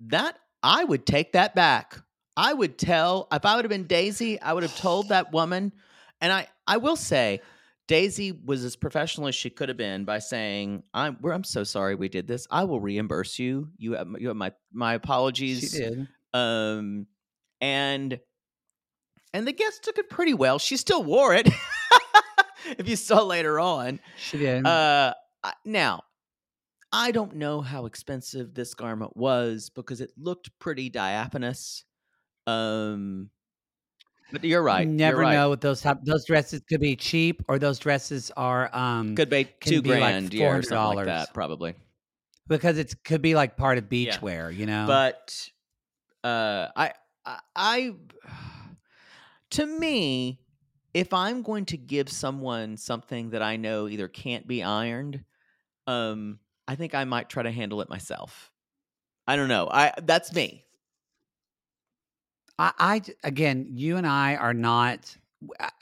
[0.00, 1.98] that I would take that back.
[2.36, 5.72] I would tell if I would have been Daisy, I would have told that woman,
[6.20, 7.40] and I I will say,
[7.88, 11.64] Daisy was as professional as she could have been by saying, "I'm we're, I'm so
[11.64, 12.46] sorry we did this.
[12.50, 13.68] I will reimburse you.
[13.78, 16.08] You have you have my my apologies." she apologies." did.
[16.34, 17.06] Um,
[17.60, 18.20] and
[19.32, 20.58] and the guest took it pretty well.
[20.58, 21.48] She still wore it.
[22.78, 24.66] if you saw later on, She did.
[24.66, 25.12] uh,
[25.64, 26.02] now,
[26.92, 31.84] I don't know how expensive this garment was because it looked pretty diaphanous.
[32.46, 33.30] Um,
[34.32, 34.82] but you're right.
[34.86, 35.34] You you're never right.
[35.34, 39.44] know what those those dresses could be cheap or those dresses are um Could be
[39.60, 40.00] two be like
[40.30, 41.04] grand, or something like $400.
[41.06, 41.74] that, probably.
[42.48, 44.16] because it could be like part of Yeah.
[44.18, 44.84] beachwear, you know.
[44.86, 45.48] But
[46.24, 46.92] uh, I,
[47.24, 47.94] I, I,
[49.50, 50.40] to me,
[50.96, 55.22] if I'm going to give someone something that I know either can't be ironed,
[55.86, 58.50] um, I think I might try to handle it myself.
[59.26, 59.68] I don't know.
[59.70, 60.64] I that's me.
[62.58, 65.14] I again, you and I are not.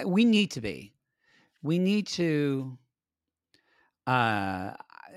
[0.05, 0.93] We need to be.
[1.62, 2.77] We need to.
[4.09, 4.73] Uh,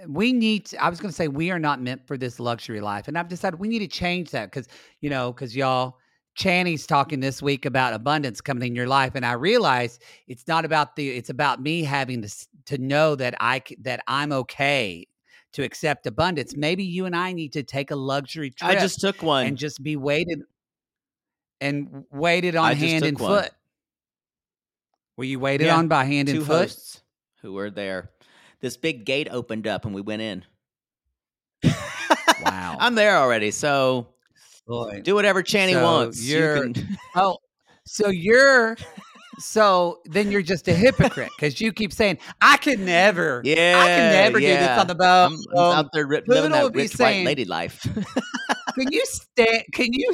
[0.07, 0.67] we need.
[0.67, 3.17] To, I was going to say we are not meant for this luxury life, and
[3.17, 4.67] I've decided we need to change that because
[5.01, 5.97] you know, because y'all.
[6.37, 10.65] Channy's talking this week about abundance coming in your life, and I realize it's not
[10.65, 11.09] about the.
[11.09, 12.29] It's about me having to
[12.65, 15.07] to know that I that I'm okay
[15.53, 16.55] to accept abundance.
[16.55, 19.47] Maybe you and I need to take a luxury trip I just took one.
[19.47, 20.43] and just be weighted
[21.59, 23.43] and waited on hand and one.
[23.43, 23.51] foot.
[25.17, 26.69] Were you weighted Yeah, on by hand and foot?
[26.69, 27.01] hosts
[27.41, 28.11] who were there.
[28.59, 30.43] This big gate opened up and we went in.
[31.63, 32.77] Wow.
[32.79, 34.07] I'm there already, so
[34.67, 35.01] Boy.
[35.03, 36.21] do whatever Channy So wants.
[36.23, 37.37] You you're- can- Oh,
[37.85, 38.77] so you're
[39.39, 43.85] so then you're just a hypocrite because you keep saying I could never, yeah, I
[43.87, 45.31] can never do this on the boat.
[45.31, 47.81] I'm, I'm out there ri- living that be rich saying- white lady life.
[48.75, 49.63] can you stand?
[49.73, 50.11] Can you?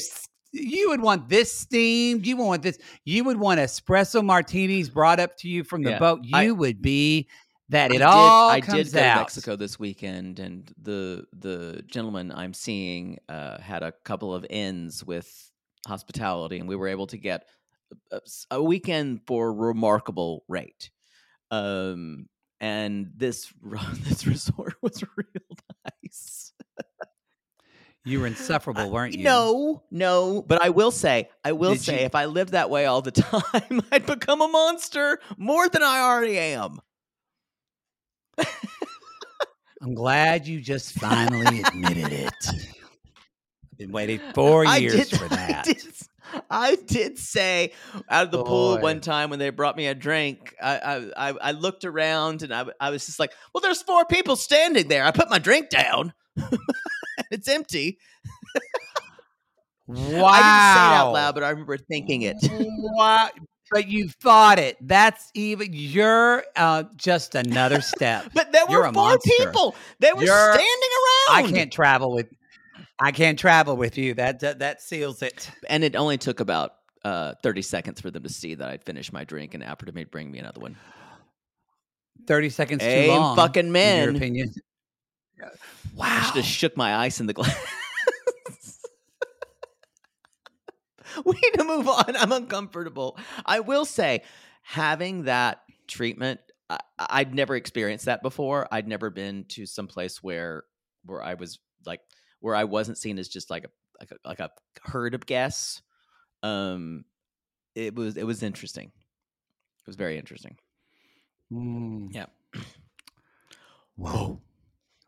[0.56, 2.28] You would want this steamed.
[2.28, 2.78] You would want this.
[3.06, 6.20] You would want espresso martinis brought up to you from the Yeah, boat.
[6.24, 7.28] You I- would be
[7.70, 9.14] that it I all did, I comes did go out.
[9.16, 14.46] to Mexico this weekend, and the the gentleman I'm seeing uh, had a couple of
[14.50, 15.52] ins with
[15.88, 17.48] hospitality, and we were able to get
[18.12, 18.20] a,
[18.52, 20.90] a weekend for a remarkable rate.
[21.52, 22.28] Um,
[22.60, 23.52] and this
[24.02, 25.58] this resort was real
[26.04, 26.54] nice.
[28.06, 29.24] You were insufferable, weren't you?
[29.24, 32.70] No, no, but I will say, I will Did say, you- if I lived that
[32.70, 36.80] way all the time, I'd become a monster more than I already am.
[39.82, 42.34] I'm glad you just finally admitted it.
[42.48, 45.66] I've been waiting four I years did- for I that.
[45.66, 45.78] did,
[46.50, 47.74] I did say
[48.10, 50.78] out of the pool one time when they brought me a drink, I,
[51.16, 54.36] I I I looked around and I I was just like, well, there's four people
[54.36, 55.04] standing there.
[55.04, 56.14] I put my drink down.
[57.32, 58.00] it's empty.
[59.86, 59.96] Wow.
[60.26, 62.38] I didn't say it out loud, but I remember thinking it.
[62.42, 63.30] Wow.
[63.72, 64.78] But you thought it.
[64.82, 68.30] That's even you're uh, just another step.
[68.34, 69.32] But there You're were a four monster.
[69.38, 69.76] people.
[70.00, 71.46] They were You're- standing around.
[71.46, 72.28] I can't travel with
[73.00, 74.14] I can't travel with you.
[74.14, 75.50] That that, that seals it.
[75.70, 79.12] And it only took about uh, 30 seconds for them to see that I'd finished
[79.12, 80.76] my drink and after to bring me another one.
[82.28, 83.36] 30 seconds too Hey, long.
[83.36, 84.04] fucking in men.
[84.10, 84.54] your opinion.
[85.96, 86.22] Wow.
[86.28, 87.58] should have shook my ice in the glass.
[91.26, 92.16] we need to move on.
[92.16, 93.18] I'm uncomfortable.
[93.46, 94.24] I will say,
[94.62, 96.40] having that treatment,
[96.70, 98.68] I, I'd never experienced that before.
[98.72, 100.64] I'd never been to some place where
[101.06, 102.02] where I was like
[102.40, 104.52] where I wasn't seen as just like a like a like a
[104.84, 105.82] herd of guests.
[106.42, 107.06] Um,
[107.76, 108.88] it was it was interesting.
[108.88, 110.58] It was very interesting.
[111.52, 112.10] Mm.
[112.12, 112.26] Yeah.
[113.96, 114.42] Whoa.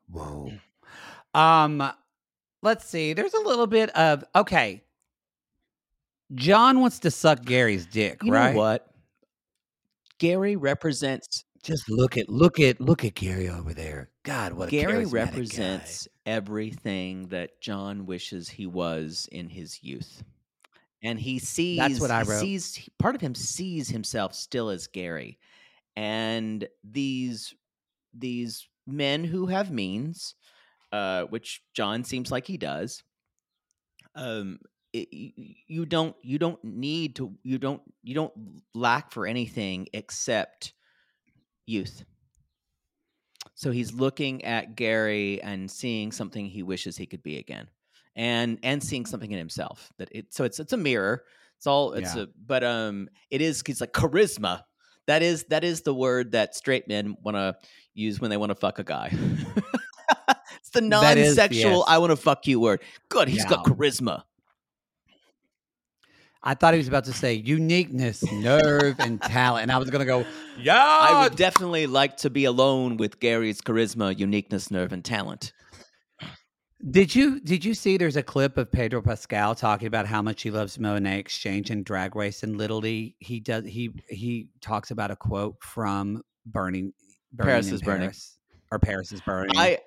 [0.09, 0.51] Whoa.
[1.33, 1.91] Um,
[2.61, 3.13] let's see.
[3.13, 4.83] There's a little bit of okay.
[6.33, 8.53] John wants to suck Gary's dick, You right?
[8.53, 8.87] know what?
[10.17, 14.09] Gary represents Just look at look at look at Gary over there.
[14.23, 20.23] God, what a Gary represents everything that John wishes he was in his youth.
[21.03, 22.39] And he sees That's what I wrote.
[22.39, 25.37] sees part of him sees himself still as Gary.
[25.95, 27.53] and these
[28.13, 30.35] these men who have means,
[30.91, 33.03] uh, which John seems like he does.
[34.15, 34.59] Um,
[34.95, 38.33] it, you don't you don't need to you don't you don't
[38.73, 40.73] lack for anything except
[41.65, 42.03] youth.
[43.55, 47.67] So he's looking at Gary and seeing something he wishes he could be again,
[48.15, 50.33] and and seeing something in himself that it.
[50.33, 51.23] So it's it's a mirror.
[51.57, 52.23] It's all it's Yeah.
[52.23, 54.63] a but um it is it's like charisma.
[55.07, 57.55] That is that is the word that straight men want to
[57.93, 59.09] use when they want to fuck a guy.
[60.57, 61.83] it's the non-sexual yes.
[61.87, 62.81] I want to fuck you word.
[63.09, 64.23] Good, he's got charisma.
[66.47, 70.05] I thought he was about to say uniqueness, nerve, and talent, and I was gonna
[70.05, 70.25] go,
[70.59, 70.77] yeah.
[70.77, 75.53] I would definitely like to be alone with Gary's charisma, uniqueness, nerve, and talent.
[76.87, 77.97] Did you did you see?
[77.97, 81.71] There's a clip of Pedro Pascal talking about how much he loves Monét X Change
[81.71, 86.93] and Drag Race, and literally he does he he talks about a quote from Burning,
[87.33, 88.13] burning Paris is Burning.
[88.71, 89.57] Or Paris is burning.
[89.57, 89.79] I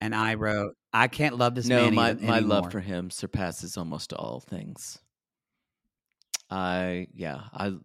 [0.00, 2.40] and I wrote, I can't love this no, man my my anymore.
[2.40, 4.98] love for him surpasses almost all things.
[6.50, 7.76] I yeah I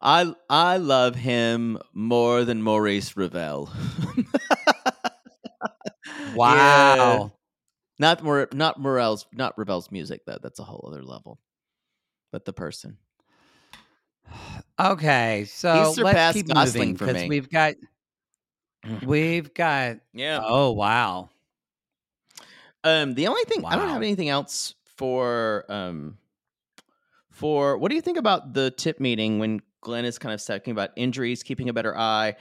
[0.00, 3.70] I I love him more than Maurice Ravel.
[6.36, 7.32] Wow.
[7.98, 10.38] Not Mor- not Morel's not Ravel's music though.
[10.42, 11.38] That's a whole other level.
[12.30, 12.98] But the person.
[14.78, 17.74] Okay, so let's keep Gosling moving because we've got
[19.02, 19.98] we've got.
[20.12, 20.40] Yeah.
[20.44, 21.30] Oh wow.
[22.84, 26.18] Um, the only thing I don't have anything else for um
[27.36, 30.70] for what do you think about the tip meeting when Glenn is kind of talking
[30.70, 32.34] about injuries, keeping a better eye?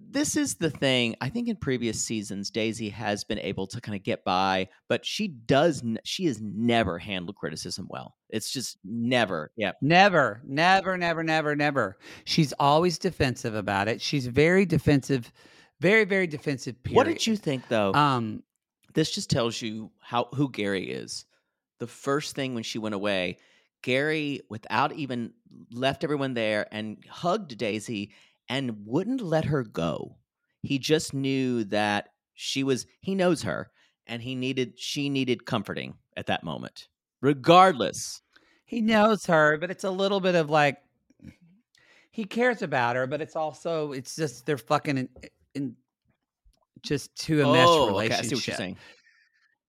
[0.00, 1.16] This is the thing.
[1.20, 5.04] I think in previous seasons, Daisy has been able to kind of get by, but
[5.04, 5.82] she does.
[6.04, 8.16] She has never handled criticism well.
[8.30, 9.52] It's just never.
[9.56, 9.72] Yeah.
[9.82, 11.98] Never, never, never, never, never.
[12.24, 14.00] She's always defensive about it.
[14.00, 15.30] She's very defensive,
[15.80, 16.82] very, very defensive.
[16.82, 16.96] Period.
[16.96, 17.92] What did you think though?
[17.92, 18.42] Um,
[18.94, 21.26] this just tells you how who Gary is.
[21.80, 23.36] The first thing when she went away,
[23.82, 25.32] Gary, without even
[25.72, 28.12] left everyone there and hugged Daisy
[28.48, 30.16] and wouldn't let her go.
[30.62, 33.70] He just knew that she was he knows her
[34.06, 36.88] and he needed she needed comforting at that moment.
[37.20, 38.20] Regardless.
[38.64, 40.78] he knows her, but it's a little bit of like
[42.10, 45.08] he cares about her, but it's also it's just they're fucking in,
[45.54, 45.76] in
[46.82, 48.18] just too enmeshed oh, relationship.
[48.18, 48.76] okay, I see what you're saying.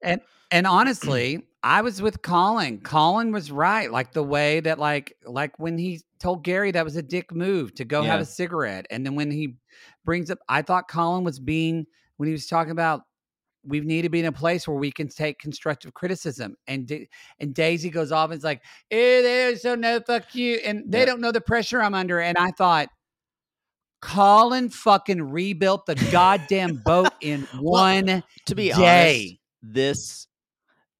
[0.03, 2.82] And and honestly, I was with Colin.
[2.82, 3.89] Colin was right.
[3.89, 7.74] Like the way that like like when he told Gary that was a dick move
[7.76, 8.86] to go have a cigarette.
[8.89, 9.55] And then when he
[10.03, 11.86] brings up I thought Colin was being
[12.18, 13.01] when he was talking about
[13.66, 16.57] we need to be in a place where we can take constructive criticism.
[16.68, 17.07] And
[17.39, 18.61] and Daisy goes off and is like,
[18.91, 20.55] eh, they so no fuck you.
[20.66, 21.05] And they Yeah.
[21.05, 22.20] don't know the pressure I'm under.
[22.20, 22.89] And I thought
[24.01, 29.39] Colin fucking rebuilt the goddamn boat in one To be day.
[29.64, 30.28] honest, this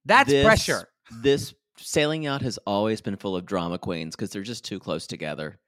[0.06, 0.90] That's this- pressure.
[1.22, 5.06] This sailing yacht has always been full of drama queens because they're just too close
[5.08, 5.60] together.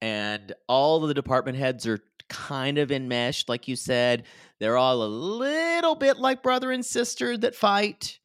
[0.00, 4.24] And all of the department heads are kind of enmeshed, like you said.
[4.58, 8.18] They're all a little bit like brother and sister that fight.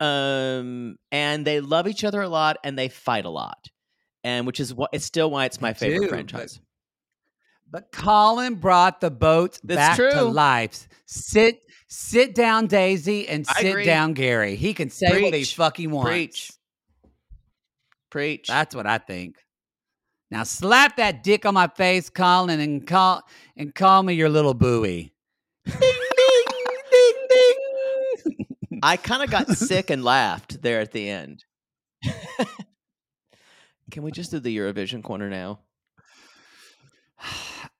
[0.00, 3.68] Um, and they love each other a lot and they fight a lot.
[4.24, 6.60] And which is what it's still why it's my favorite franchise.
[7.70, 10.88] But Colin brought the boat That's back to life.
[11.06, 14.56] Sit, sit down, Daisy, and sit down, Gary.
[14.56, 15.54] He can say what he Preach.
[15.54, 16.08] fucking wants.
[16.10, 16.52] Preach.
[18.10, 18.46] Preach.
[18.48, 19.36] That's what I think.
[20.30, 23.22] Now slap that dick on my face, Colin, and call
[23.56, 25.12] and call me your little buoy.
[25.66, 25.94] ding ding
[26.90, 28.80] ding ding.
[28.82, 31.44] I kind of got sick and laughed there at the end.
[33.90, 35.60] Can we just do the Eurovision corner now?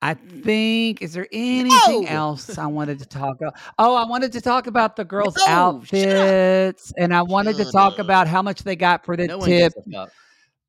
[0.01, 1.01] I think.
[1.01, 2.07] Is there anything No!
[2.07, 3.55] else I wanted to talk about?
[3.77, 7.93] Oh, I wanted to talk about the girls' No, outfits, and I wanted to talk
[7.93, 7.99] up.
[7.99, 9.73] about how much they got for the No tip.
[9.73, 10.11] gives a fuck.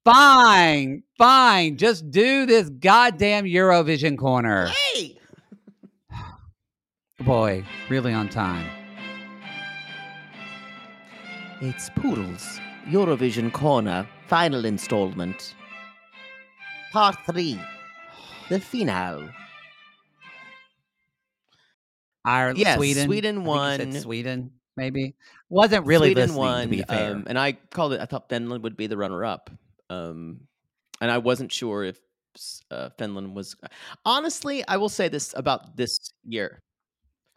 [0.04, 1.76] Fine, fine.
[1.76, 4.70] Just do this goddamn Eurovision corner.
[4.94, 5.16] Hey,
[7.20, 8.66] Boy, really on time.
[11.62, 12.58] it's Poodles
[12.88, 15.54] Eurovision corner final installment,
[16.92, 17.60] part three,
[18.50, 19.30] the finale.
[22.24, 23.06] Ireland, Yes, Sweden.
[23.06, 24.02] Sweden I think you said won.
[24.02, 25.14] Sweden, maybe.
[25.48, 27.12] Wasn't really Sweden won, to be fair.
[27.14, 28.00] um, and I called it.
[28.00, 29.50] I thought Finland would be the runner-up,
[29.88, 30.40] um,
[31.00, 31.98] and I wasn't sure if
[32.70, 33.56] uh, Finland was.
[34.04, 36.60] Honestly, I will say this about this year.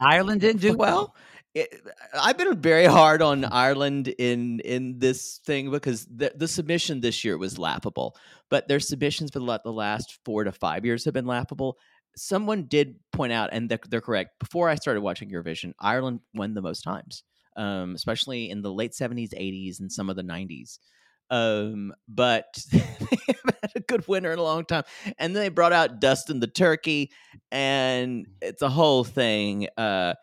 [0.00, 1.14] Ireland didn't do well.
[1.54, 1.72] It,
[2.12, 7.24] I've been very hard on Ireland in in this thing because the the submission this
[7.24, 8.16] year was laughable,
[8.50, 11.78] but their submissions for the the last four to five years have been laughable.
[12.16, 14.38] someone did point out, and they're, they're correct.
[14.38, 17.22] Before I started watching Eurovision, Ireland won the most times,
[17.56, 20.78] um, especially in the late 70s, 80s, and some of the 90s.
[21.30, 24.84] Um, but they haven't had a good winner in a long time.
[25.18, 27.10] And then they brought out Dustin the Turkey,
[27.50, 29.68] and it's a whole thing.
[29.76, 30.14] Uh,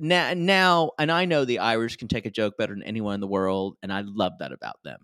[0.00, 3.20] now, now, and I know the Irish can take a joke better than anyone in
[3.20, 5.00] the world, and I love that about them.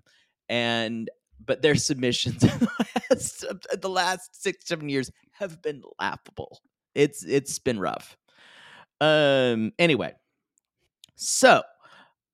[0.49, 1.11] And
[1.45, 2.69] but their submissions in the
[3.11, 3.45] last,
[3.81, 6.61] the last six seven years have been laughable.
[6.95, 8.17] It's it's been rough.
[9.01, 9.73] Um.
[9.79, 10.13] Anyway,
[11.17, 11.63] so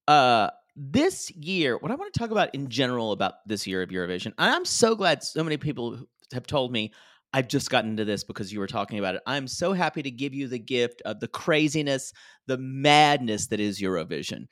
[0.09, 3.91] uh this year, what I want to talk about in general about this year of
[3.91, 5.99] Eurovision, I'm so glad so many people
[6.33, 6.93] have told me
[7.33, 9.23] I've just gotten into this because you were talking about it.
[9.27, 12.13] I'm so happy to give you the gift of the craziness,
[12.47, 14.47] the madness that is Eurovision.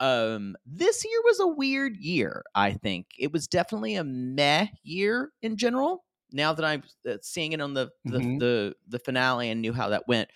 [0.00, 2.44] Um, this year was a weird year.
[2.54, 6.06] I think it was definitely a meh year in general.
[6.32, 8.38] Now that I'm uh, seeing it on the the, Mhm.
[8.38, 10.30] the the finale and knew how that went,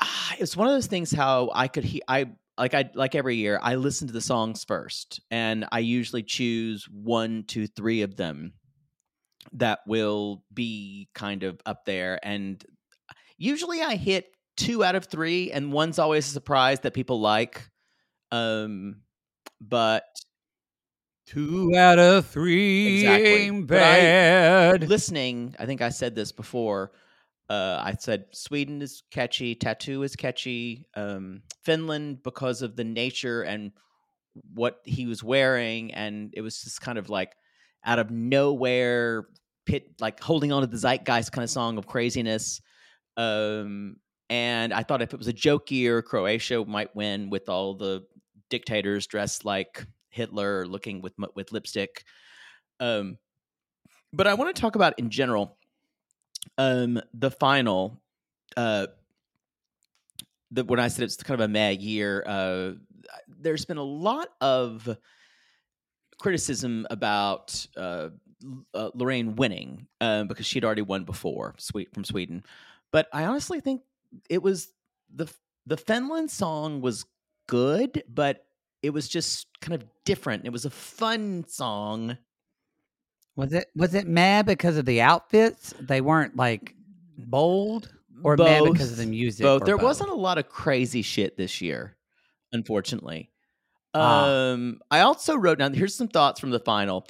[0.00, 3.36] ah, it's one of those things how I could he I like I like every
[3.36, 8.16] year I listen to the songs first, and I usually choose one, two, three of
[8.16, 8.54] them
[9.52, 12.64] that will be kind of up there, and
[13.36, 14.26] usually I hit
[14.56, 17.68] two out of three, and one's always a surprise that people like.
[18.32, 19.02] Um,
[19.60, 20.04] but
[21.26, 23.50] Two out of three Exactly.
[23.62, 24.88] But I- bad.
[24.88, 26.92] listening, I think I said this before.
[27.48, 33.42] Uh, I said Sweden is catchy, Tattoo is catchy, um, Finland because of the nature
[33.42, 33.72] and
[34.52, 37.34] what he was wearing, and it was just kind of like
[37.84, 39.28] out of nowhere,
[39.66, 42.60] pit like holding on to the zeitgeist kind of song of craziness.
[43.16, 43.96] Um,
[44.30, 48.04] and I thought if it was a joke year, Croatia might win with all the
[48.50, 52.04] dictators dressed like Hitler, looking with with lipstick.
[52.80, 53.18] Um,
[54.12, 55.56] but I want to talk about in general
[56.58, 58.00] um the final
[58.56, 58.86] uh
[60.50, 62.72] the when i said it's kind of a mad year uh
[63.28, 64.88] there's been a lot of
[66.18, 68.08] criticism about uh,
[68.74, 72.44] uh Loreen winning um because she'd already won before sweet from sweden
[72.92, 73.82] but i honestly think
[74.28, 74.72] it was
[75.14, 75.26] the
[75.66, 77.04] the finland song was
[77.46, 78.44] good but
[78.82, 82.18] it was just kind of different it was a fun song
[83.36, 85.74] Was it was it mad because of the outfits?
[85.80, 86.74] They weren't like
[87.18, 87.92] bold,
[88.22, 89.42] or mad because of the music.
[89.42, 89.64] both.
[89.64, 91.96] There wasn't a lot of crazy shit this year,
[92.52, 93.30] unfortunately.
[93.94, 94.26] Ah.
[94.26, 95.72] Um, I also wrote down.
[95.74, 97.06] Here's some thoughts from the final.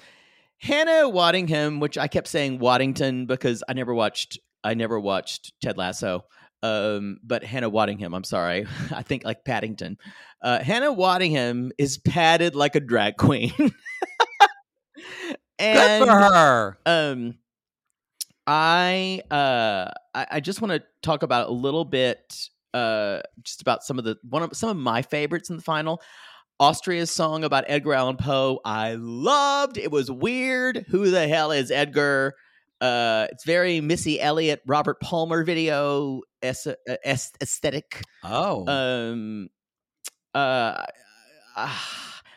[0.59, 4.39] Hannah Waddingham, which I kept saying Waddington because I never watched.
[4.63, 6.25] I never watched Ted Lasso.
[6.63, 8.67] Um, but Hannah Waddingham, I'm sorry.
[8.91, 9.99] I think like Paddington.
[10.43, 13.53] Uh, Hannah Waddingham is padded like a drag queen.
[15.59, 16.79] Good and for her.
[16.85, 17.35] um
[18.47, 23.85] i uh i, I just want to talk about a little bit uh just about
[23.85, 26.03] some of the one of some of my favorites in the final
[26.61, 31.71] austria's song about edgar allan poe i loved it was weird who the hell is
[31.71, 32.35] edgar
[32.81, 36.75] uh it's very missy elliott robert palmer video es- uh,
[37.05, 39.49] es- aesthetic Oh, um
[40.35, 40.85] uh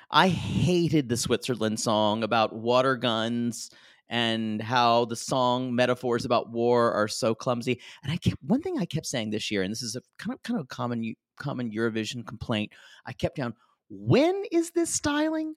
[0.09, 3.70] I hated the Switzerland song about water guns
[4.09, 7.82] and how the song metaphors about war are so clumsy.
[8.03, 10.34] And I kept one thing I kept saying this year, and this is a kind
[10.34, 12.72] of kind of a common common Eurovision complaint.
[13.05, 13.53] I kept down,
[13.89, 15.55] when is this styling?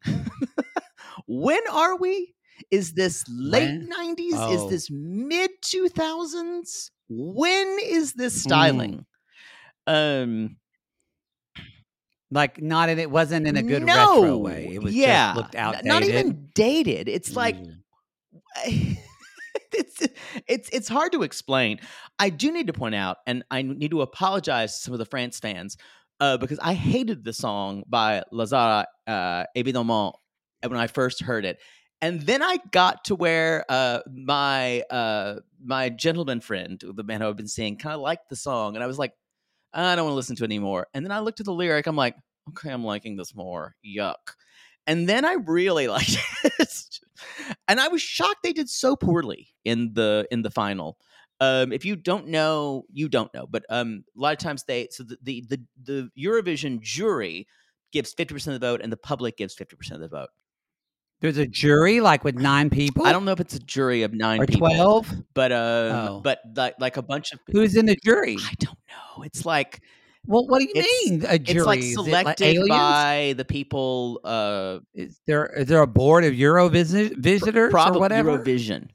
[1.26, 2.34] when are we?
[2.70, 3.88] Is this late When?
[3.88, 4.34] nineties?
[4.36, 4.52] Oh.
[4.52, 6.90] Is this mid two thousands?
[7.08, 8.40] When is this Mm.
[8.40, 9.06] styling?
[9.86, 10.56] Um
[12.30, 14.70] like not in it wasn't in a good no, retro way.
[14.72, 15.86] It was yeah, just looked outdated.
[15.86, 17.08] Not even dated.
[17.08, 17.76] It's like Mm.
[19.72, 20.06] it's
[20.46, 21.80] it's it's hard to explain.
[22.18, 25.06] I do need to point out, and I need to apologize to some of the
[25.06, 25.76] France fans
[26.20, 30.14] uh, because I hated the song by La Zarra uh, Évidemment
[30.62, 31.58] when I first heard it,
[32.02, 37.28] and then I got to where uh, my uh, my gentleman friend, the man who
[37.28, 39.12] I've been seeing, kind of liked the song, and I was like,
[39.72, 40.88] I don't want to listen to it anymore.
[40.94, 42.16] And then I looked at the lyric, I'm like,
[42.50, 43.74] okay, I'm liking this more.
[43.84, 44.14] Yuck.
[44.86, 47.00] And then I really liked it.
[47.68, 50.98] and I was shocked they did so poorly in the in the final.
[51.40, 53.46] Um, if you don't know, you don't know.
[53.46, 57.46] But um, a lot of times they so the the the, the Eurovision jury
[57.92, 60.28] gives fifty percent of the vote, and the public gives fifty percent of the vote.
[61.20, 63.04] There's a jury like with nine people.
[63.06, 65.10] I don't know if it's a jury of nine or people, twelve.
[65.34, 65.58] but um,
[65.96, 66.20] Oh.
[66.22, 67.60] but like like a bunch of people.
[67.60, 68.36] Who's in the jury?
[68.40, 69.22] I don't know.
[69.24, 69.80] It's like
[70.26, 71.58] Well, what do you mean a jury?
[71.58, 74.20] it's like Is it selected by the people.
[74.24, 78.38] Uh, Is there is there a board of Euro visi- visitors probably or whatever?
[78.38, 78.88] Eurovision.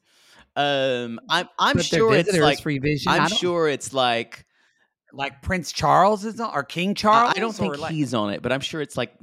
[0.56, 3.12] Um, I'm I'm But sure it's like free vision.
[3.12, 4.46] I I'm sure it's like
[5.12, 7.34] like Prince Charles is on, or King Charles.
[7.36, 9.14] I don't think like he's on it, but I'm sure it's like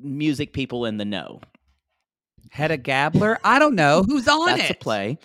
[0.00, 1.40] music people in the know.
[2.50, 3.38] Hedda Gabler.
[3.44, 4.76] I don't know who's on That's it.
[4.76, 5.18] a play.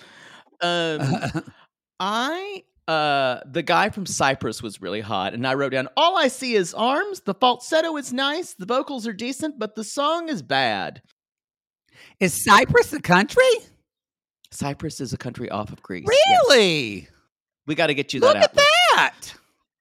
[0.62, 1.44] Um,
[2.00, 6.30] I uh the guy from Cyprus was really hot, and I wrote down all I
[6.30, 7.22] see is arms.
[7.22, 11.02] The falsetto is nice, the vocals are decent, but the song is bad.
[12.22, 13.44] Is Cyprus a country?
[14.52, 16.06] Cyprus is a country off of Greece.
[16.10, 16.42] Yes.
[16.50, 17.08] Really?
[17.66, 19.34] We got to get you that Look at that.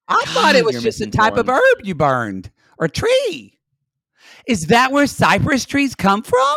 [0.09, 3.59] I thought it was just a type of herb you burned or tree.
[4.47, 6.57] Is that where cypress trees come from?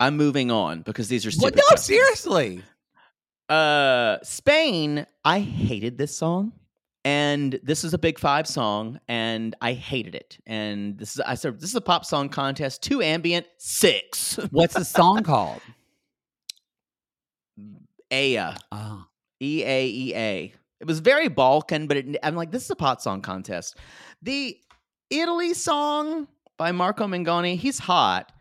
[0.00, 1.56] I'm moving on because these are Well, stupid.
[1.56, 1.84] no, questions.
[1.86, 2.62] seriously.
[3.48, 5.06] Uh, Spain.
[5.24, 6.52] I hated this song,
[7.04, 10.38] and this is a Big Five song, and I hated it.
[10.46, 12.82] And this is I said this is a pop song contest.
[12.82, 14.36] Two ambient, six.
[14.50, 15.60] What's the song called?
[18.14, 18.54] Aya.
[18.72, 18.76] Oh.
[18.76, 19.08] Ah.
[19.42, 20.52] E A E A.
[20.80, 23.76] It was very Balkan, but it, I'm like, this is a pot song contest.
[24.22, 24.56] The
[25.10, 28.32] Italy song by Marco Mengoni, he's hot.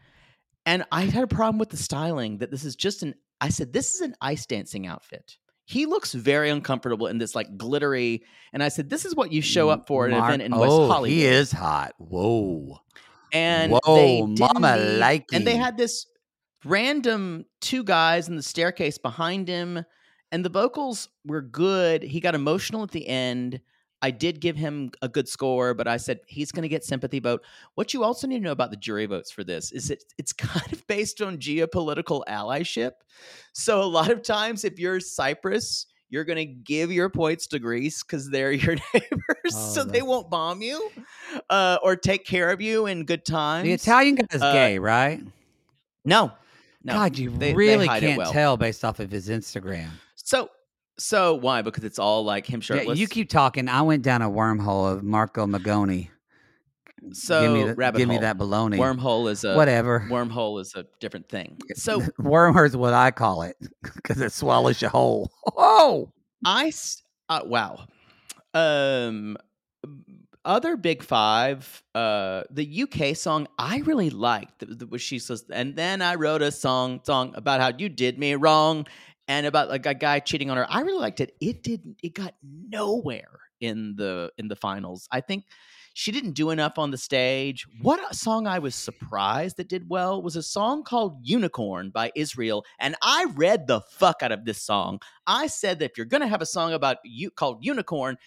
[0.66, 3.74] And I had a problem with the styling that this is just an, I said,
[3.74, 5.38] this is an ice dancing outfit.
[5.66, 8.24] He looks very uncomfortable in this like glittery.
[8.52, 10.52] And I said, this is what you show up for at an Mark- event in
[10.58, 11.18] West oh, Hollywood.
[11.18, 11.94] He is hot.
[11.98, 12.80] Whoa.
[13.32, 16.06] And Whoa, they mama need- And they had this
[16.66, 19.84] random two guys in the staircase behind him,
[20.32, 22.04] and the vocals were good.
[22.04, 23.62] He got emotional at the end.
[24.02, 27.20] I did give him a good score, but I said he's going to get sympathy
[27.20, 27.42] vote.
[27.76, 30.34] What you also need to know about the jury votes for this is that it's
[30.34, 32.92] kind of based on geopolitical allyship.
[33.54, 37.60] So a lot of times, if you're Cyprus, you're going to give your points to
[37.60, 40.92] Greece because they're your neighbors, Oh, so they won't bomb you
[41.50, 43.64] uh, or take care of you in good times.
[43.64, 45.22] The Italian guy is Uh, gay, right?
[46.04, 46.34] No,
[46.84, 46.94] no.
[46.94, 48.32] God, you they- they really it can't well.
[48.32, 49.90] tell based off of his Instagram.
[50.16, 50.50] So,
[50.98, 51.62] so why?
[51.62, 53.00] Because it's all like him Yeah, shirtless.
[53.00, 53.68] you keep talking.
[53.68, 56.10] I went down a wormhole of Marco Mengoni.
[57.12, 58.78] so give me, the, rabbit give me that baloney.
[58.78, 60.08] Wormhole is a Whatever.
[60.10, 61.58] Wormhole is a different thing.
[61.76, 63.58] So wormhole is what I call it
[63.96, 65.32] because it swallows you whole.
[65.58, 66.12] Oh,
[66.46, 66.72] I
[67.30, 67.86] uh, wow.
[68.54, 69.38] Um,
[70.46, 71.84] other big five.
[71.96, 74.64] Uh, the UK song I really liked.
[74.68, 78.36] The, she says, and then I wrote a song song about how you did me
[78.36, 78.86] wrong,
[79.28, 80.68] and about like a guy cheating on her.
[80.70, 81.36] I really liked it.
[81.40, 81.98] It didn't.
[82.04, 85.08] It got nowhere in the in the finals.
[85.12, 85.46] I think
[85.94, 87.66] she didn't do enough on the stage.
[87.82, 92.12] What a song I was surprised that did well was a song called Unicorn by
[92.16, 92.66] Israel.
[92.80, 95.00] And I read the fuck out of this song.
[95.28, 98.18] I said that if you're going to have a song about you called Unicorn,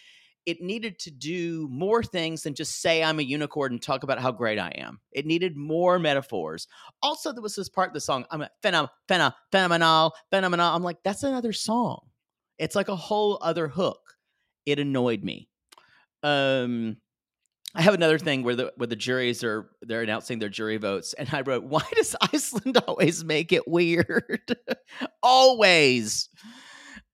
[0.47, 4.21] it needed to do more things than just say I'm a unicorn and talk about
[4.21, 5.01] how great I am.
[5.11, 6.69] It needed more metaphors.
[7.03, 10.75] Also, there was this part of the song, I'm a phenom, phenom, phenomenal, phenomenal.
[10.75, 12.01] I'm like, that's another song.
[12.59, 14.15] It's like a whole other hook.
[14.65, 15.49] It annoyed me.
[16.23, 16.97] Um,
[17.75, 21.13] I have another thing where the where the juries are they're announcing their jury votes,
[21.13, 24.57] and I wrote, "Why does Iceland always make it weird?
[25.23, 26.31] always."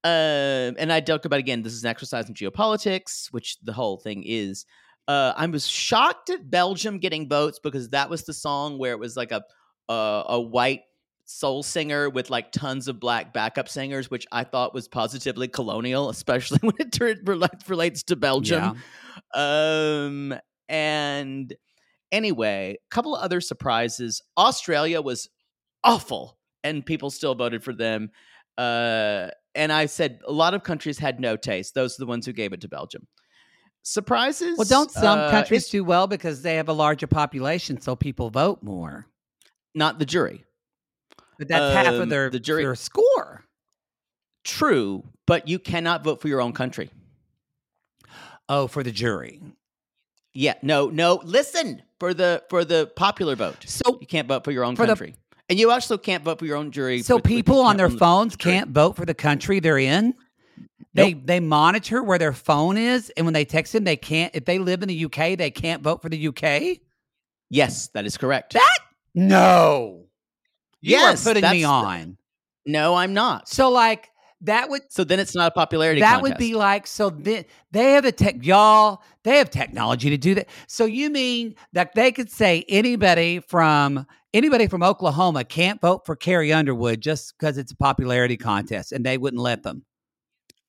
[0.05, 1.62] Um, and I talk about again.
[1.62, 4.66] This is an exercise in geopolitics, which the whole thing is.
[5.09, 8.98] Uh, I was shocked at Belgium getting votes because that was the song where it
[8.98, 9.42] was like a
[9.88, 10.82] a, a white
[11.24, 16.09] soul singer with like tons of black backup singers, which I thought was positively colonial,
[16.11, 18.78] especially when it relates to Belgium.
[19.34, 20.34] Um,
[20.68, 21.55] and
[22.11, 24.22] anyway, a couple of other surprises.
[24.36, 25.28] Australia was
[25.84, 28.11] awful, and people still voted for them.
[28.59, 31.74] Uh, and I said a lot of countries had no taste.
[31.74, 33.07] Those are the ones who gave it to Belgium.
[33.82, 34.57] Surprises?
[34.59, 38.30] well, don't some uh, countries do well because they have a larger population, so people
[38.30, 39.07] vote more?
[39.74, 40.44] not the jury.
[41.38, 43.44] But that's half Um, of their the jury- their score.
[44.44, 46.90] True, but you cannot vote for your own country.
[48.48, 49.40] Oh, for the jury.
[50.34, 51.20] Yeah, no, no.
[51.24, 53.64] Listen for the for the popular vote.
[53.66, 55.14] So You can't vote for your own country,
[55.53, 57.03] and you also can't vote for your own jury.
[57.03, 58.55] So with- with- people on their phones jury.
[58.57, 60.14] can't vote for the country they're in.
[60.94, 64.34] They they monitor where their phone is, and when they text them, they can't.
[64.34, 66.80] If they live in the UK, they can't vote for the UK.
[67.50, 68.53] Yes, that is correct.
[68.55, 68.78] That
[69.14, 70.05] no,
[70.80, 72.16] you Yes, are putting that's me the- on.
[72.66, 73.48] no, I'm not.
[73.48, 74.11] So like
[74.42, 76.00] that would So then it's not a popularity.
[76.00, 76.22] that contest.
[76.32, 80.34] would be like so they, they have the tech y'all they have technology to do
[80.34, 80.48] that.
[80.66, 86.16] So you mean that they could say anybody from anybody from Oklahoma can't vote for
[86.16, 89.84] Carrie Underwood just because it's a popularity contest, and they wouldn't let them.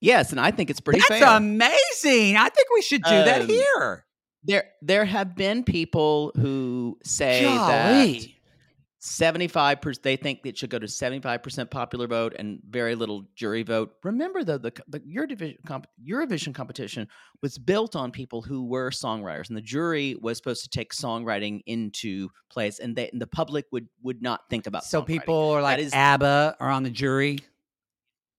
[0.01, 1.37] yes, and I think it's pretty That's fair.
[1.37, 2.35] amazing.
[2.37, 4.05] I think we should do that Um, here.
[4.43, 8.27] there there have been people who say that.
[9.05, 13.61] 75 percent they think it should go to 75% popular vote and very little jury
[13.61, 13.91] vote.
[14.01, 17.09] Remember though the, the Eurovision, comp, Eurovision competition
[17.41, 21.59] was built on people who were songwriters and the jury was supposed to take songwriting
[21.65, 25.61] into place and, they, and the public would would not think about So people are
[25.61, 27.39] like is- ABBA are on the jury.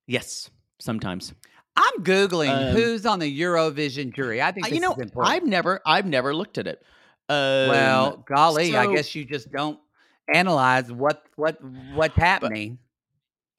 [0.07, 0.49] yes
[0.81, 1.35] sometimes.
[1.77, 4.41] I'm googling Um, who's on the Eurovision jury.
[4.41, 6.83] I think you know i've never i've never looked at it.
[7.29, 9.79] Um, well, golly, I guess you just don't
[10.33, 11.59] analyze what what
[11.95, 12.79] what's happening.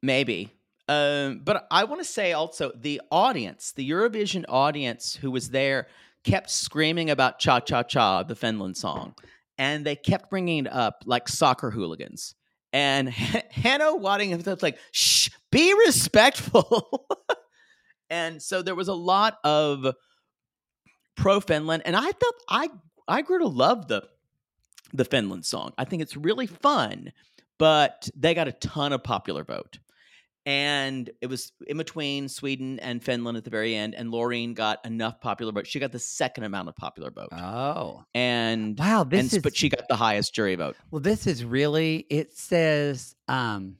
[0.02, 0.52] Maybe.
[0.88, 5.88] Um, but I want to say also the audience, the Eurovision audience who was there,
[6.24, 9.16] kept screaming about Cha Cha Cha, the Finland song.
[9.58, 12.36] And they kept bringing it up like soccer hooligans.
[12.74, 17.08] And Hannah Waddingham was like, shh, be respectful.
[18.10, 19.96] and so there was a lot of
[21.16, 21.84] pro Finland.
[21.86, 22.70] And I thought I
[23.08, 24.04] I grew to love the
[24.94, 25.74] the Finland song.
[25.78, 27.12] I think it's really fun,
[27.58, 29.80] but they got a ton of popular vote.
[30.48, 34.86] And it was in between Sweden and Finland at the very end, and Loreen got
[34.86, 35.66] enough popular vote.
[35.66, 39.04] She got the second amount of popular vote, Oh, and wow!
[39.04, 40.76] This and, is but she got the highest jury vote.
[40.92, 41.02] well.
[41.02, 42.06] This is really.
[42.12, 43.78] It says um,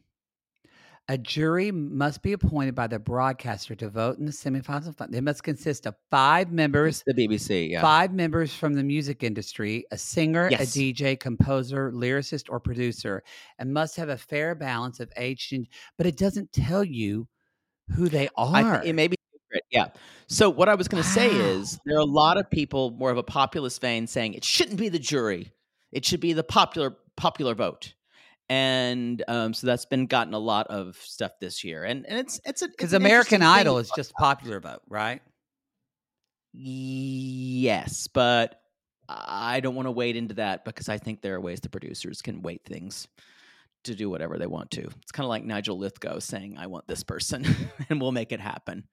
[1.08, 4.96] a jury must be appointed by the broadcaster to vote in the semifinals.
[5.12, 7.82] They must consist of five members It's the BBC, yeah.
[7.82, 10.76] Five members from the music industry, a singer, Yes.
[10.76, 13.24] a DJ, composer, lyricist, or producer,
[13.60, 15.50] and must have a fair balance of age.
[15.52, 17.28] And, but it doesn't tell you
[17.96, 18.84] who they are.
[18.84, 19.88] it may be secret, yeah.
[20.28, 23.12] So what I was going to say is there are a lot of people more
[23.12, 25.52] of a populist vein saying it shouldn't be the jury,
[25.92, 27.94] it should be the popular popular vote,
[28.50, 32.40] and um, so that's been gotten a lot of stuff this year, and and it's
[32.46, 35.22] it's a because an American Idol is just popular vote, right?
[36.54, 38.62] Yes, but
[39.10, 42.22] I don't want to wade into that because I think there are ways the producers
[42.22, 43.08] can weight things
[43.84, 44.82] to do whatever they want to.
[44.82, 47.46] It's kind of like Nigel Lythgoe saying, I want this person
[47.90, 48.84] and we'll make it happen.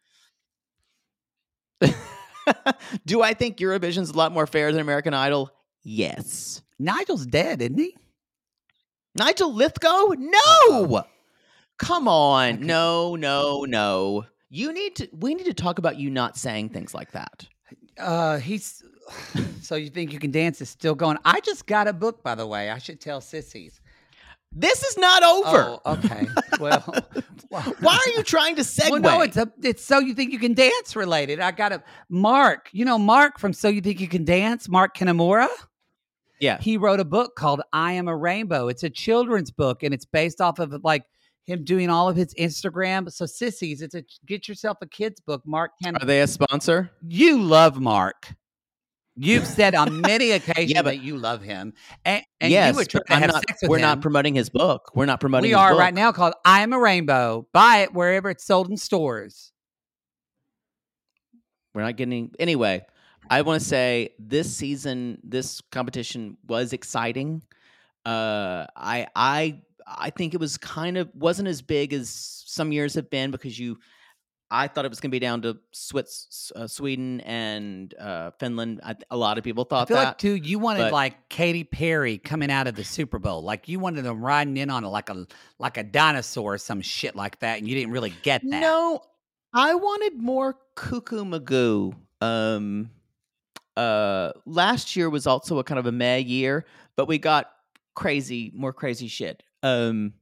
[3.07, 5.51] do I think Eurovision's a lot more fair than American Idol?
[5.83, 6.63] Yes.
[6.79, 7.97] Nigel's dead, isn't he?
[9.17, 10.17] Nigel Lythgoe?
[10.19, 11.05] No.
[11.79, 12.55] Come on.
[12.55, 12.65] Okay.
[12.65, 14.25] No, no, no.
[14.51, 17.47] You need to we need to talk about you not saying things like that.
[17.99, 18.83] Uh, he's.
[19.63, 21.19] so you think you can dance is still going?
[21.25, 22.71] I just got a book, by the way.
[22.71, 23.81] I should tell sissies.
[24.55, 25.79] This is not over.
[25.85, 26.27] Oh, okay.
[26.61, 26.85] Well,
[27.51, 28.91] well, Why are you trying to segue?
[28.91, 31.41] Well, no, it's a it's so you think you can dance related.
[31.41, 32.69] I got a Mark.
[32.73, 34.69] You know Mark from So You Think You Can Dance.
[34.69, 35.49] Mark Kanemura.
[36.43, 36.59] Yeah.
[36.61, 38.67] He wrote a book called I Am a Rainbow.
[38.67, 41.05] It's a children's book, and it's based off of like
[41.47, 43.11] him doing all of his Instagram.
[43.13, 45.43] So sissies, it's a get yourself a kids book.
[45.47, 46.91] Mark can Are they a sponsor?
[47.07, 48.35] you love Mark.
[49.15, 51.75] You've said on many occasions but- that you love him,
[52.05, 53.83] and, and yes, you would try to I'm have not, sex with we're him.
[53.83, 54.91] not promoting his book.
[54.97, 55.49] We're not promoting.
[55.49, 55.79] we are book.
[55.79, 57.47] right now called I Am a Rainbow.
[57.53, 59.53] Buy it wherever it's sold in stores.
[61.75, 62.85] We're not getting anyway.
[63.31, 67.43] I want to say this season, this competition was exciting.
[68.05, 72.11] Uh, I I I think it was kind of wasn't as big as
[72.47, 73.79] some years have been because you.
[74.55, 78.83] I thought it was going to be down to Swiss, uh, Sweden and uh, Finland.
[78.85, 80.05] I, a lot of people I thought feel that.
[80.09, 83.67] like too, you wanted but- like Katy Perry coming out of the Super Bowl, like
[83.67, 85.27] you wanted them riding in on it like a
[85.59, 88.61] like a dinosaur or some shit like that, and you didn't really get that.
[88.61, 89.01] No,
[89.55, 91.95] I wanted more cuckoo magoo.
[92.21, 92.91] Um,
[93.77, 96.65] uh, last year was also a kind of a meh year,
[96.97, 97.51] but we got
[97.95, 99.43] crazy, more crazy shit.
[99.63, 100.15] Um,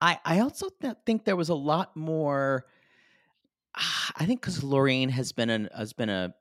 [0.00, 2.66] I I also th- think there was a lot more.
[3.74, 6.34] I think because Lorraine has been an has been a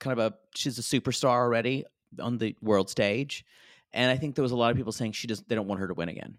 [0.00, 1.84] kind of a she's a superstar already
[2.20, 3.44] on the world stage,
[3.92, 5.80] and I think there was a lot of people saying she does they don't want
[5.80, 6.36] her to win again,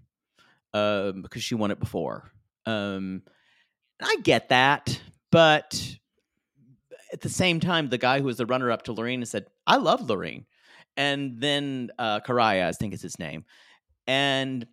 [0.73, 2.31] um, because she won it before.
[2.65, 3.23] Um,
[4.01, 4.99] I get that,
[5.31, 5.97] but
[7.13, 9.77] at the same time, the guy who was the runner up to Lorraine said, "I
[9.77, 10.45] love Lorraine,"
[10.95, 13.45] and then uh, Käärijä, I think is his name,
[14.05, 14.67] and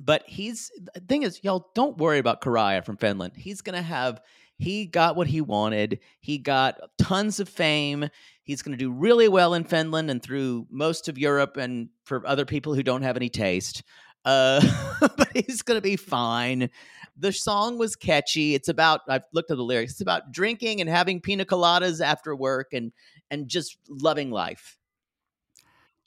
[0.00, 3.32] but he's the thing is, y'all don't worry about Käärijä from Finland.
[3.36, 4.20] He's gonna have
[4.58, 5.98] he got what he wanted.
[6.20, 8.08] He got tons of fame.
[8.44, 12.26] He's going to do really well in Finland and through most of Europe and for
[12.26, 13.82] other people who don't have any taste.
[14.24, 14.60] Uh,
[15.00, 16.70] but he's going to be fine.
[17.16, 18.54] The song was catchy.
[18.54, 19.92] It's about I've looked at the lyrics.
[19.92, 22.92] It's about drinking and having pina coladas after work and
[23.30, 24.78] and just loving life.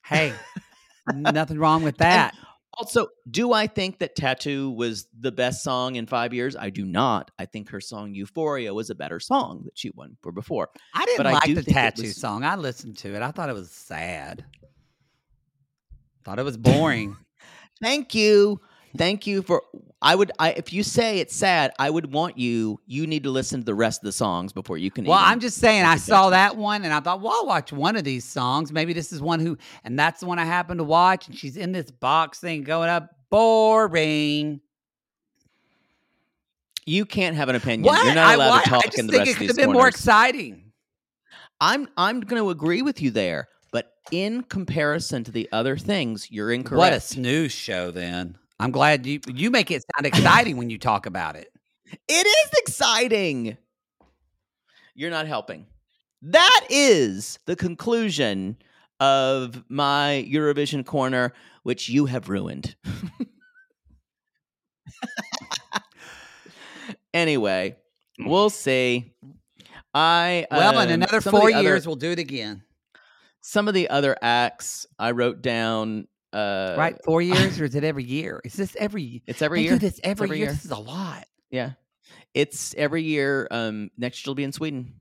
[0.05, 0.33] Hey,
[1.13, 2.35] nothing wrong with that.
[2.73, 6.55] Also, do I think that Tattoo was the best song in five years?
[6.55, 7.31] I do not.
[7.39, 10.69] I think her song Euphoria was a better song that she won for before.
[10.93, 12.43] I didn't but I like do the tattoo was- song.
[12.43, 13.21] I listened to it.
[13.23, 14.45] I thought it was sad.
[16.23, 17.15] Thought it was boring.
[17.81, 18.59] Thank you.
[18.97, 19.63] Thank you for
[20.01, 23.31] I would I if you say it's sad, I would want you you need to
[23.31, 25.97] listen to the rest of the songs before you can Well, I'm just saying, I
[25.97, 28.71] saw that one and I thought, well, I'll watch one of these songs.
[28.71, 31.27] Maybe this is one who, and that's the one I happened to watch.
[31.27, 33.09] And she's in this box thing going up.
[33.29, 34.61] Boring.
[36.85, 37.83] You can't have an opinion.
[37.83, 38.05] What?
[38.05, 38.63] You're not I, allowed what?
[38.63, 40.71] to talk I just in the think rest it of could have been more exciting.
[41.59, 46.31] I'm I'm going to agree with you there, but in comparison to the other things,
[46.31, 46.77] you're incorrect.
[46.77, 48.37] What a snooze show, then.
[48.59, 51.51] I'm glad you you make it sound exciting when you talk about it.
[52.07, 53.57] It is exciting.
[54.95, 55.67] You're not helping.
[56.23, 58.57] That is the conclusion
[58.99, 61.33] of my Eurovision corner,
[61.63, 62.75] which you have ruined.
[67.13, 67.75] anyway,
[68.19, 69.13] we'll see.
[69.93, 72.63] I Well, in um, another four the other- years, we'll do it again.
[73.41, 76.07] some of the other acts I wrote down.
[76.33, 76.97] Uh, right?
[77.05, 78.41] Four years, or is it every year?
[78.43, 79.23] Is this every?
[79.27, 79.71] It's every year.
[79.73, 80.45] do this every, every year.
[80.47, 80.53] year.
[80.53, 81.25] This is a lot.
[81.49, 81.71] Yeah,
[82.33, 83.47] it's every year.
[83.51, 84.93] Um, next year will be in Sweden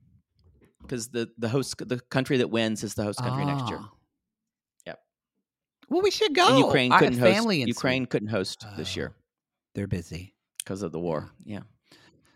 [0.81, 3.79] because the the host the country that wins is the host country next year.
[3.81, 3.91] Ah.
[4.85, 4.99] Yep.
[5.89, 6.47] Well, we should go.
[6.47, 7.35] And Ukraine couldn't host.
[7.35, 8.05] Ukraine Sweden.
[8.05, 8.99] couldn't host this Oh.
[8.99, 9.13] year
[9.75, 10.33] They're busy.
[10.59, 11.29] because of the war.
[11.43, 11.61] Yeah,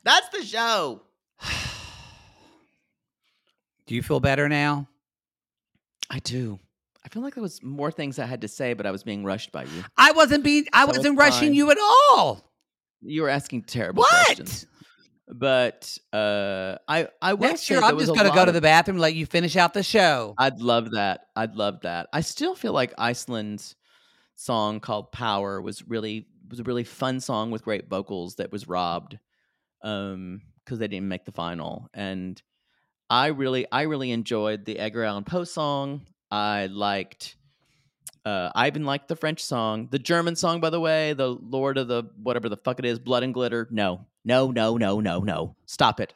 [0.03, 1.01] that's the show.
[3.87, 4.87] Do you feel better now?
[6.09, 6.59] I do.
[7.03, 9.23] I feel like there was more things I had to say, but I was being
[9.23, 9.83] rushed by you.
[9.97, 10.65] I wasn't being.
[10.71, 12.51] I wasn't rushing you at all.
[13.01, 14.25] You were asking terrible What?
[14.25, 14.67] questions.
[15.27, 18.97] But uh, I I will Next year, I'm just going to go to the bathroom
[18.97, 20.33] let you finish out the show.
[20.37, 21.21] I'd love that.
[21.35, 22.07] I'd love that.
[22.11, 23.75] I still feel like Iceland's
[24.35, 28.67] song called "Power" was really was a really fun song with great vocals that was
[28.67, 29.17] robbed
[29.83, 31.89] um because they didn't make the final.
[31.93, 32.41] And
[33.09, 36.05] I really I really enjoyed the Edgar Allan Poe song.
[36.31, 37.35] I liked.
[38.23, 41.77] Uh, I even liked the French song, the German song, by the way, the Lord
[41.77, 43.67] of the whatever the fuck it is, Blood and Glitter.
[43.71, 45.55] No, no, no, no, no, no.
[45.65, 46.13] Stop it.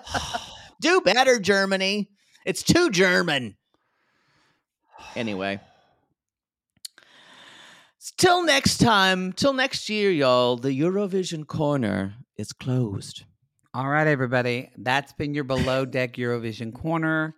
[0.80, 2.08] Do better, Germany.
[2.46, 3.56] It's too German.
[5.14, 5.60] Anyway.
[8.16, 13.24] Till next time, till next year, y'all, the Eurovision corner is closed.
[13.74, 14.70] All right, everybody.
[14.78, 17.36] That's been your below deck Eurovision corner.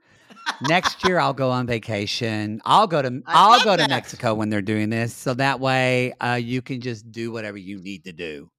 [0.68, 2.60] Next year, I'll go on vacation.
[2.64, 3.88] I'll go to I I'll love go to.
[3.88, 7.80] Mexico when they're doing this, so that way uh, you can just do whatever you
[7.80, 8.50] need to do.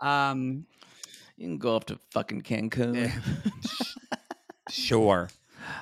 [0.00, 0.66] Um,
[1.36, 3.10] You can go off to fucking Cancun.
[4.68, 5.28] Sure.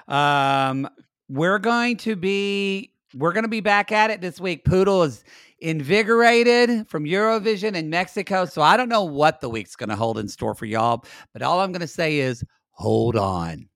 [0.06, 0.88] Um,
[1.28, 4.64] we're going to be we're going to be back at it this week.
[4.64, 5.24] Poodle is
[5.61, 10.18] invigorated from Eurovision in Mexico, so I don't know what the week's going to hold
[10.18, 11.04] in store for y'all.
[11.32, 13.68] But all I'm going to say is hold on,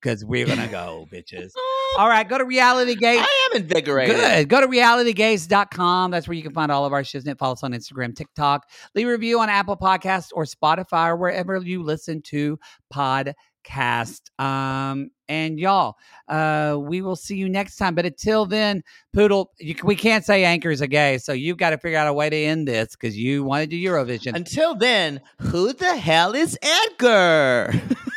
[0.00, 1.50] because we're to go, bitches.
[1.98, 3.20] All right, go to Reality Gays.
[3.20, 4.16] I am invigorated.
[4.16, 4.48] Good.
[4.48, 6.10] Go to realitygays.com.
[6.10, 7.38] That's where you can find all of our shiznit.
[7.38, 8.68] Follow us on Instagram, TikTok.
[8.94, 12.58] Leave a review on Apple Podcasts or Spotify or wherever you listen to
[12.94, 14.20] podcast.
[14.38, 15.96] Um, and y'all,
[16.28, 17.96] uh, we will see you next time.
[17.96, 18.82] But until then,
[19.12, 22.12] Poodle, you, we can't say anchors are gay, so you've got to figure out a
[22.12, 24.34] way to end this because you want to do Eurovision.
[24.34, 27.74] Until then, who the hell is Edgar?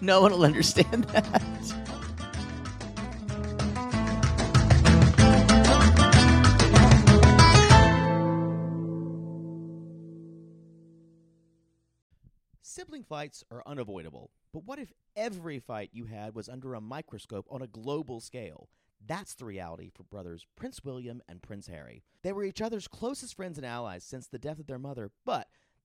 [0.00, 1.42] no one will understand that.
[12.62, 17.46] Sibling fights are unavoidable, but what if every fight you had was under a microscope
[17.50, 18.68] on a global scale?
[19.06, 22.02] That's the reality for brothers Prince William and Prince Harry.
[22.22, 25.48] They were each other's closest friends and allies since the death of their mother, but